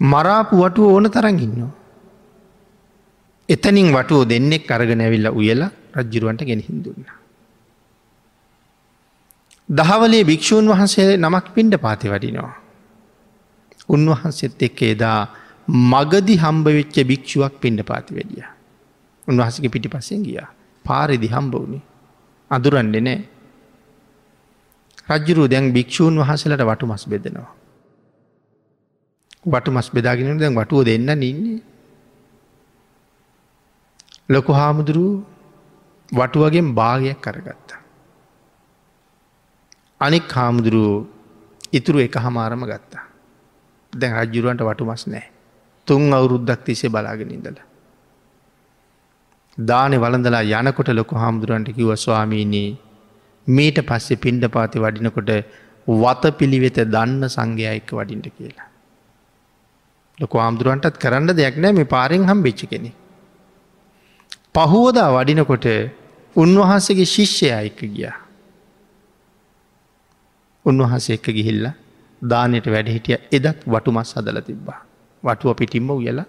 මරාපු 0.01 0.55
වටුව 0.57 0.86
ඕන 0.88 1.09
තරන් 1.09 1.39
ඉන්නවා. 1.39 1.74
එතනින් 3.49 3.91
වටුව 3.91 4.28
දෙන්නෙක් 4.28 4.72
අරගෙන 4.72 5.01
ඇවිල්ල 5.01 5.28
උයලා 5.32 5.72
රජ්ජිරුවන්ට 5.95 6.41
ගෙන 6.45 6.59
හිදුන්න. 6.59 7.05
දහවලේ 9.70 10.24
භික්‍ෂූන් 10.24 10.68
වහන්සේ 10.68 11.18
නමක් 11.18 11.45
පින්ඩ 11.53 11.76
පාති 11.78 12.09
වඩිනවා. 12.09 12.55
උන්වහන්සෙත් 13.89 14.61
එක්ක 14.61 14.82
එදා 14.84 15.20
මගදි 15.68 16.36
හම්බවෙච්ච 16.38 16.95
භික්ෂුවක් 17.03 17.53
පින්ඩ 17.61 17.82
පාති 17.84 18.16
වැඩිය. 18.16 18.45
උන්වහසක 19.28 19.66
පිටි 19.70 19.89
පස්සෙන් 19.89 20.24
ගිය 20.24 20.41
පාරිදි 20.86 21.28
හම්බ 21.28 21.53
වුණේ 21.53 21.84
අදුරන්ඩ 22.51 22.95
නෑ 22.97 23.20
රජ්ජුරු 25.09 25.47
දැන් 25.47 25.74
භික්‍ෂූන් 25.74 26.18
වහසලට 26.18 26.61
වටු 26.61 26.86
මස් 26.86 27.03
බෙදෙනවා. 27.05 27.53
වටු 29.45 29.72
මස් 29.72 29.89
බෙදාගෙන 29.91 30.38
දැන් 30.38 30.53
වටුව 30.53 30.86
දෙන්න 30.86 31.09
නින්නේ. 31.16 31.61
ලොකු 34.30 34.51
හාමුදුරුව 34.53 35.24
වටුවගෙන් 36.11 36.68
භාගයක් 36.74 37.20
කරගත්තා. 37.20 37.84
අනික් 40.01 40.31
හාමුදුරුවෝ 40.31 41.07
ඉතුරු 41.71 41.99
එක 41.99 42.15
හමාරම 42.15 42.63
ගත්තා. 42.63 43.05
දැන් 43.93 44.13
රජ්ජුරුවන්ට 44.15 44.61
වටු 44.61 44.85
මස් 44.85 45.03
නෑ. 45.07 45.25
තුන් 45.87 46.13
අවුරුද්දක් 46.13 46.63
තිසේ 46.65 46.89
බලාගෙන 46.89 47.31
ඉඳලා. 47.31 47.67
දානෙ 49.57 49.97
වලඳලා 49.97 50.43
යනකොට 50.61 50.89
ලොකු 50.89 51.15
හාමුදුරන්ට 51.15 51.69
කිව 51.77 51.91
ස්වාමීනී 51.95 52.69
මීට 53.47 53.79
පස්සේ 53.81 54.17
පින්ඩ 54.17 54.45
පාති 54.47 54.79
වඩිනකොට 54.79 55.31
වත 55.87 56.33
පිළිවෙත 56.37 56.79
දන්න 56.85 57.23
සංඝයා 57.29 57.73
එක්ක 57.79 57.91
වඩින්ට 57.91 58.27
කියලා. 58.37 58.67
ලොකු 60.17 60.35
ආමුදුරුවන්ටත් 60.37 60.97
කරන්න 60.97 61.31
දෙයක් 61.33 61.57
නෑ 61.57 61.73
මේ 61.73 61.91
පාරෙන් 61.95 62.27
හම් 62.29 62.43
වෙච්චි 62.43 62.67
කෙනෙ. 62.67 62.91
පහුවදා 64.53 65.09
වඩිනකොට 65.17 65.67
උන්වහන්සේගේ 66.35 67.11
ශිෂ්‍යයා 67.15 67.61
එක්ක 67.61 67.81
ගියා. 67.87 68.15
උන්වහන්සේ 70.66 71.18
එක්ක 71.18 71.28
ගිහිල්ල 71.38 71.66
දානයට 72.22 72.68
වැඩ 72.74 72.89
හිටිය 72.95 73.18
එදත් 73.32 73.59
වටුමස් 73.66 74.11
හදල 74.18 74.39
තිබ්බා. 74.41 74.80
වටුව 75.24 75.55
පිටිම්ම 75.59 75.89
උයලා 75.91 76.28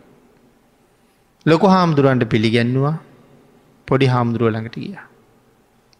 ලොකු 1.46 1.66
හාමුදුරුවන්ට 1.66 2.24
පිළිගැන්නවා 2.32 2.96
පොඩි 3.88 4.06
හාමුදුරුව 4.06 4.50
ළඟට 4.52 4.76
ගිය. 4.76 4.96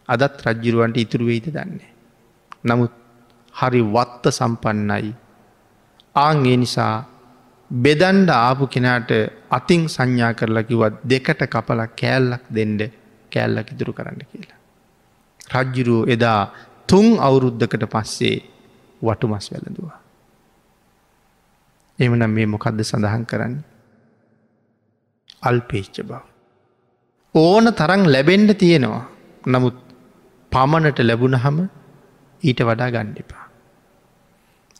අදත් 0.08 0.42
රජ්ජිරුවන්ට 0.46 0.96
ඉතුරුවෙයිද 0.96 1.46
දන්නේ. 1.56 1.90
නමුත් 2.64 2.92
හරි 3.54 3.82
වත්ත 3.94 4.24
සම්පන්නයි. 4.30 5.12
ආංගේ 6.16 6.56
නිසා 6.56 6.94
බෙදන්ඩ 7.70 8.30
ආපු 8.32 8.66
කෙනාට 8.66 9.10
අතින් 9.50 9.82
සංඥා 9.88 10.32
කරලා 10.38 10.68
කිවත් 10.68 10.94
දෙකට 11.04 11.42
කපල 11.46 11.80
කෑල්ලක් 12.00 12.44
දෙන්ඩ 12.50 12.80
කෑල්ලක් 13.32 13.68
ඉතුරු 13.74 13.92
කරන්න 13.92 14.22
කියලා. 14.24 14.60
රජ්ජිරුව 15.54 16.08
එදා 16.08 16.40
තුන් 16.88 17.06
අවුරුද්ධකට 17.18 17.84
පස්සේ 17.86 18.36
වටුමස් 19.02 19.46
වැළඳවා. 19.52 19.98
එමනම් 21.98 22.30
මේ 22.30 22.46
මොකක්ද 22.46 22.80
සඳහන් 22.82 23.24
කරන්න. 23.24 23.54
අල්පේච්ච 25.42 25.96
බව. 26.02 26.20
ඕන 27.34 27.72
තරන් 27.72 28.02
ලැබෙන්ඩ 28.06 28.50
තියෙනවා. 28.54 29.04
නමුත් 29.46 29.76
පමණට 30.52 31.00
ලැබුණ 31.00 31.36
හම 31.36 31.58
ඊට 32.42 32.60
වඩා 32.60 32.90
ගණ්ඩිපා. 32.90 33.44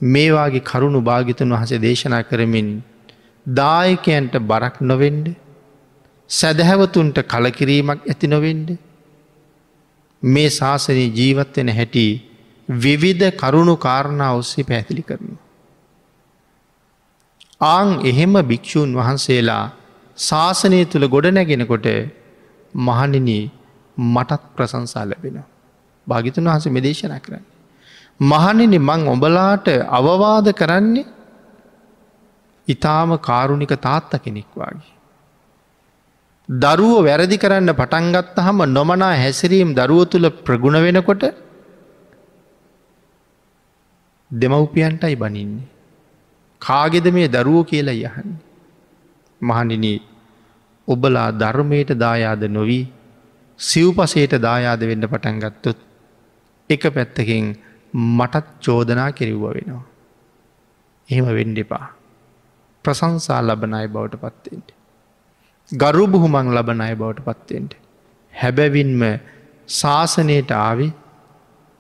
මේවාගේ 0.01 0.61
කරුණු 0.63 1.01
භාගිතන් 1.01 1.53
වහසේ 1.53 1.79
දේශනා 1.79 2.23
කරමින් 2.23 2.71
දායකයන්ට 3.47 4.35
බරක් 4.43 4.77
නොවෙන්ඩ 4.83 5.27
සැදැහැවතුන්ට 6.31 7.19
කලකිරීමක් 7.25 8.01
ඇති 8.05 8.27
නොවෙන්ඩ 8.27 8.69
මේ 10.27 10.49
ශාසනය 10.51 11.05
ජීවත්වෙන 11.11 11.71
හැටි 11.71 12.07
විවිධ 12.69 13.27
කරුණු 13.37 13.75
කාරණා 13.77 14.33
ඔස්සේ 14.33 14.65
පැතිලි 14.65 15.03
කරනු. 15.03 15.35
ආං 17.67 17.89
එහෙම 18.05 18.35
භික්‍ෂූන් 18.43 18.97
වහන්සේලා 18.97 19.65
ශාසනය 20.19 20.81
තුළ 20.85 21.07
ගොඩනැගෙනකොට 21.09 21.87
මහනින 22.75 23.29
මටත් 23.97 24.43
ප්‍රසංසා 24.57 25.05
ලැබෙන. 25.05 25.39
භාගිතන් 26.07 26.49
වහස 26.49 26.67
මෙදේශන 26.69 27.15
කරන්න. 27.21 27.45
මහනිනි 28.25 28.79
මං 28.81 29.09
ඔබලාට 29.09 29.69
අවවාද 29.91 30.49
කරන්නේ 30.53 31.07
ඉතාම 32.69 33.11
කාරුණික 33.21 33.73
තාත්ත 33.79 34.13
කෙනෙක් 34.19 34.51
වගේ. 34.55 34.96
දරුව 36.49 37.05
වැරදි 37.05 37.37
කරන්න 37.37 37.71
පටන්ගත්ත 37.73 38.37
හම 38.39 38.59
නොමනා 38.69 39.15
හැසිරීම් 39.15 39.75
දරුව 39.75 40.03
තුළ 40.07 40.29
ප්‍රගුණ 40.41 40.79
වෙනකොට 40.79 41.25
දෙමව්පියන්ටයි 44.31 45.17
බනින්නේ. 45.17 45.67
කාගෙද 46.63 47.07
මේ 47.13 47.29
දරුවෝ 47.29 47.65
කියලා 47.65 47.99
යහන්නේ. 48.01 48.39
මහනිනී 49.41 49.99
ඔබලා 50.89 51.31
ධර්මයට 51.33 51.91
දායාද 51.97 52.43
නොවී 52.49 52.85
සිව්පසයට 53.61 54.33
දායාද 54.39 54.81
වෙන්න 54.83 55.05
පටන්ගත්තොත් 55.05 55.79
එක 56.71 56.83
පැත්තකින් 56.95 57.45
මටත් 57.93 58.47
චෝදනා 58.61 59.11
කෙරව්ව 59.13 59.45
වෙනවා. 59.49 59.85
එහෙම 61.09 61.27
වෙන්ඩෙපා. 61.31 61.87
ප්‍රසංසා 62.85 63.43
ලබනයි 63.43 63.87
බවට 63.89 64.23
පත්තෙන්ට. 64.23 64.76
ගරු 65.71 66.07
බුහුමං 66.07 66.49
ලබනය 66.49 66.95
බවට 66.95 67.25
පත්තෙන්ට. 67.25 67.73
හැබැවින්ම 68.35 69.03
ශාසනයට 69.69 70.51
ආවි 70.53 70.93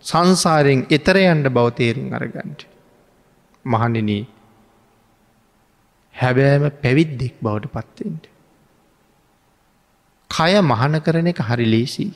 සංසාරයෙන් 0.05 0.87
එතරයන්ට 0.91 1.47
බවතේරුම් 1.49 2.13
අරගන්ට. 2.13 2.67
මහනිනී 3.65 4.27
හැබෑම 6.15 6.65
පැවිද්දෙක් 6.83 7.35
බවට 7.41 7.67
පත්තෙන්ට. 7.69 8.25
කය 10.31 10.53
මහන 10.63 11.01
කරන 11.01 11.27
එක 11.27 11.41
හරි 11.41 11.67
ලේසි. 11.67 12.07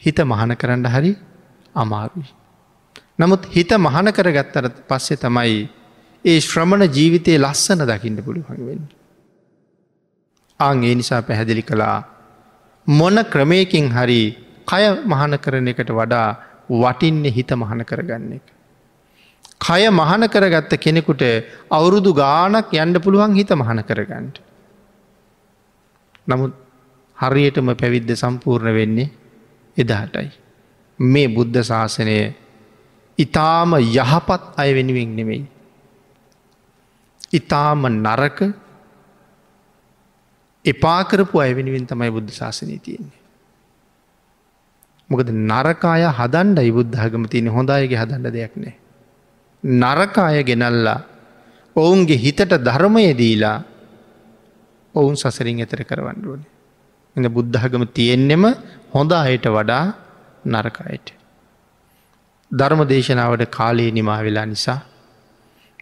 හිත 0.00 0.18
මහන 0.22 0.52
කරන්න 0.54 0.86
හරි 0.86 1.12
අමාරුයි. 1.74 2.28
නමුත් 3.16 3.46
හිත 3.46 3.72
මහන 3.76 4.12
කරගත්තර 4.12 4.68
පස්සේ 4.86 5.16
තමයි 5.18 5.56
ඒ 6.24 6.38
ශ්‍රමණ 6.40 6.84
ජීවිතයේ 6.90 7.38
ලස්සන 7.38 7.86
දකින්න 7.86 8.20
පුළුවන් 8.20 8.60
වෙන්න. 8.66 8.84
අං 10.60 10.82
ඒ 10.82 10.94
නිසා 10.94 11.22
පැහැදිලි 11.22 11.62
කළා 11.62 11.98
මොන 12.86 13.16
ක්‍රමයකින් 13.26 13.86
හරි 13.90 14.20
කය 14.64 14.82
මහන 15.04 15.38
කරන 15.38 15.68
එකට 15.68 15.90
වඩා 15.90 16.28
වටින්නේ 16.70 17.32
හිත 17.32 17.50
මහන 17.52 17.80
කරගන්න 17.82 18.32
එක. 18.32 18.46
කය 19.58 19.82
මහන 19.90 20.28
කරගත්ත 20.28 20.72
කෙනෙකුට 20.78 21.22
අවුරුදු 21.70 22.12
ගානක් 22.14 22.72
යන්න 22.74 23.00
පුළුවන් 23.00 23.34
හිත 23.34 23.50
මහන 23.52 23.82
කරගන්නට. 23.82 24.36
නමුත් 26.26 26.54
හරියටම 27.18 27.68
පැවිද්ද 27.74 28.10
සම්පූර්ණ 28.14 28.74
වෙන්නේ 28.74 29.10
එදාටයි. 29.76 30.30
මේ 30.98 31.28
බුද්ධ 31.28 31.62
ශාසනය 31.62 32.34
ඉතාම 33.18 33.74
යහපත් 33.76 34.42
අය 34.56 34.70
වෙනුවෙන් 34.74 35.16
නෙමෙයි. 35.16 35.44
ඉතාම 37.32 37.86
නරක 37.86 38.38
එපාකරපු 40.64 41.40
අය 41.40 41.52
වෙනුවෙන් 41.54 41.86
තමයි 41.86 42.10
බුද්ධ 42.10 42.32
ශාසනය 42.32 42.78
තියෙන්නේ. 42.78 43.20
මොකද 45.10 45.28
නරකාය 45.30 46.04
හදන්ඩ 46.10 46.72
බුද්ධහගම 46.72 47.24
තියෙන 47.26 47.48
හොඳයගේ 47.48 47.96
හදන්න 47.96 48.30
දෙයක් 48.30 48.54
නෑ. 48.56 48.74
නරකාය 49.62 50.42
ගෙනල්ලා 50.42 51.00
ඔවුන්ගේ 51.76 52.16
හිතට 52.16 52.54
ධර්මය 52.60 53.04
දීලා 53.14 53.58
ඔවුන් 54.94 55.16
සසරින් 55.16 55.60
එතර 55.60 55.82
කරවන්නඩුවන. 55.82 56.42
එඳ 57.16 57.28
බුද්ධහගම 57.28 57.84
තියෙන්නෙම 57.88 58.44
හොඳ 58.92 59.12
අයට 59.14 59.46
වඩා 59.48 59.84
නරකයට. 60.46 61.06
ධර්ම 62.50 62.80
දේශනාවට 62.86 63.46
කාලයේ 63.50 63.90
නිමා 63.90 64.20
වෙලා 64.22 64.46
නිසා. 64.46 64.80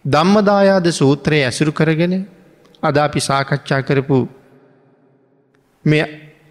ධම්මදායාද 0.05 0.87
සූත්‍රය 0.91 1.43
ඇසුරු 1.43 1.71
කරගෙන 1.71 2.15
අද 2.83 2.97
අපි 2.97 3.19
සාකච්ඡා 3.21 3.81
කරපු 3.81 4.17
මේ 5.85 6.03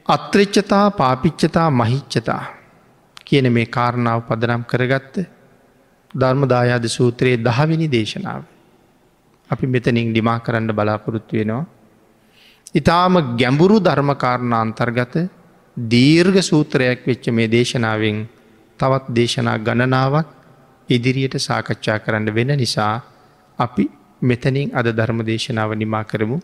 අත්‍රච්චතා 0.07 0.87
පාපිච්චතා 0.93 1.68
මහිච්චතා 1.72 2.43
කියන 3.26 3.47
මේ 3.49 3.66
කාරණාව 3.66 4.20
පදනම් 4.28 4.64
කරගත්ත 4.64 5.14
ධර්මදායාද 6.14 6.87
සූත්‍රයේ 6.89 7.39
දහවිනි 7.39 7.89
දේශනාව. 7.89 8.43
අපි 9.51 9.66
මෙතනින් 9.66 10.11
ඩිමා 10.11 10.39
කරන්න 10.39 10.70
බලාපොරොත්තු 10.70 11.37
වෙනවා. 11.37 11.64
ඉතාම 12.74 13.14
ගැඹුරු 13.37 13.78
ධර්මකාරණ 13.80 14.55
අන්තර්ගත 14.55 15.14
දීර්ඝ 15.76 16.41
සූත්‍රයක් 16.43 17.01
වෙච්ච 17.07 17.24
මේ 17.30 17.49
දේශනාවෙන් 17.49 18.18
තවත් 18.78 19.05
දේශනා 19.11 19.59
ගණනාවක් 19.59 20.28
ඉදිරියට 20.89 21.37
සාකච්ඡා 21.39 21.99
කරන්න 21.99 22.28
වෙන 22.30 22.51
නිසා 22.57 22.95
අපි 23.59 23.85
මෙතනින් 24.22 24.68
අද 24.74 24.87
ධර්ම 24.91 25.20
දේශනාව 25.22 25.70
නිමා 25.74 26.05
කරමු 26.05 26.39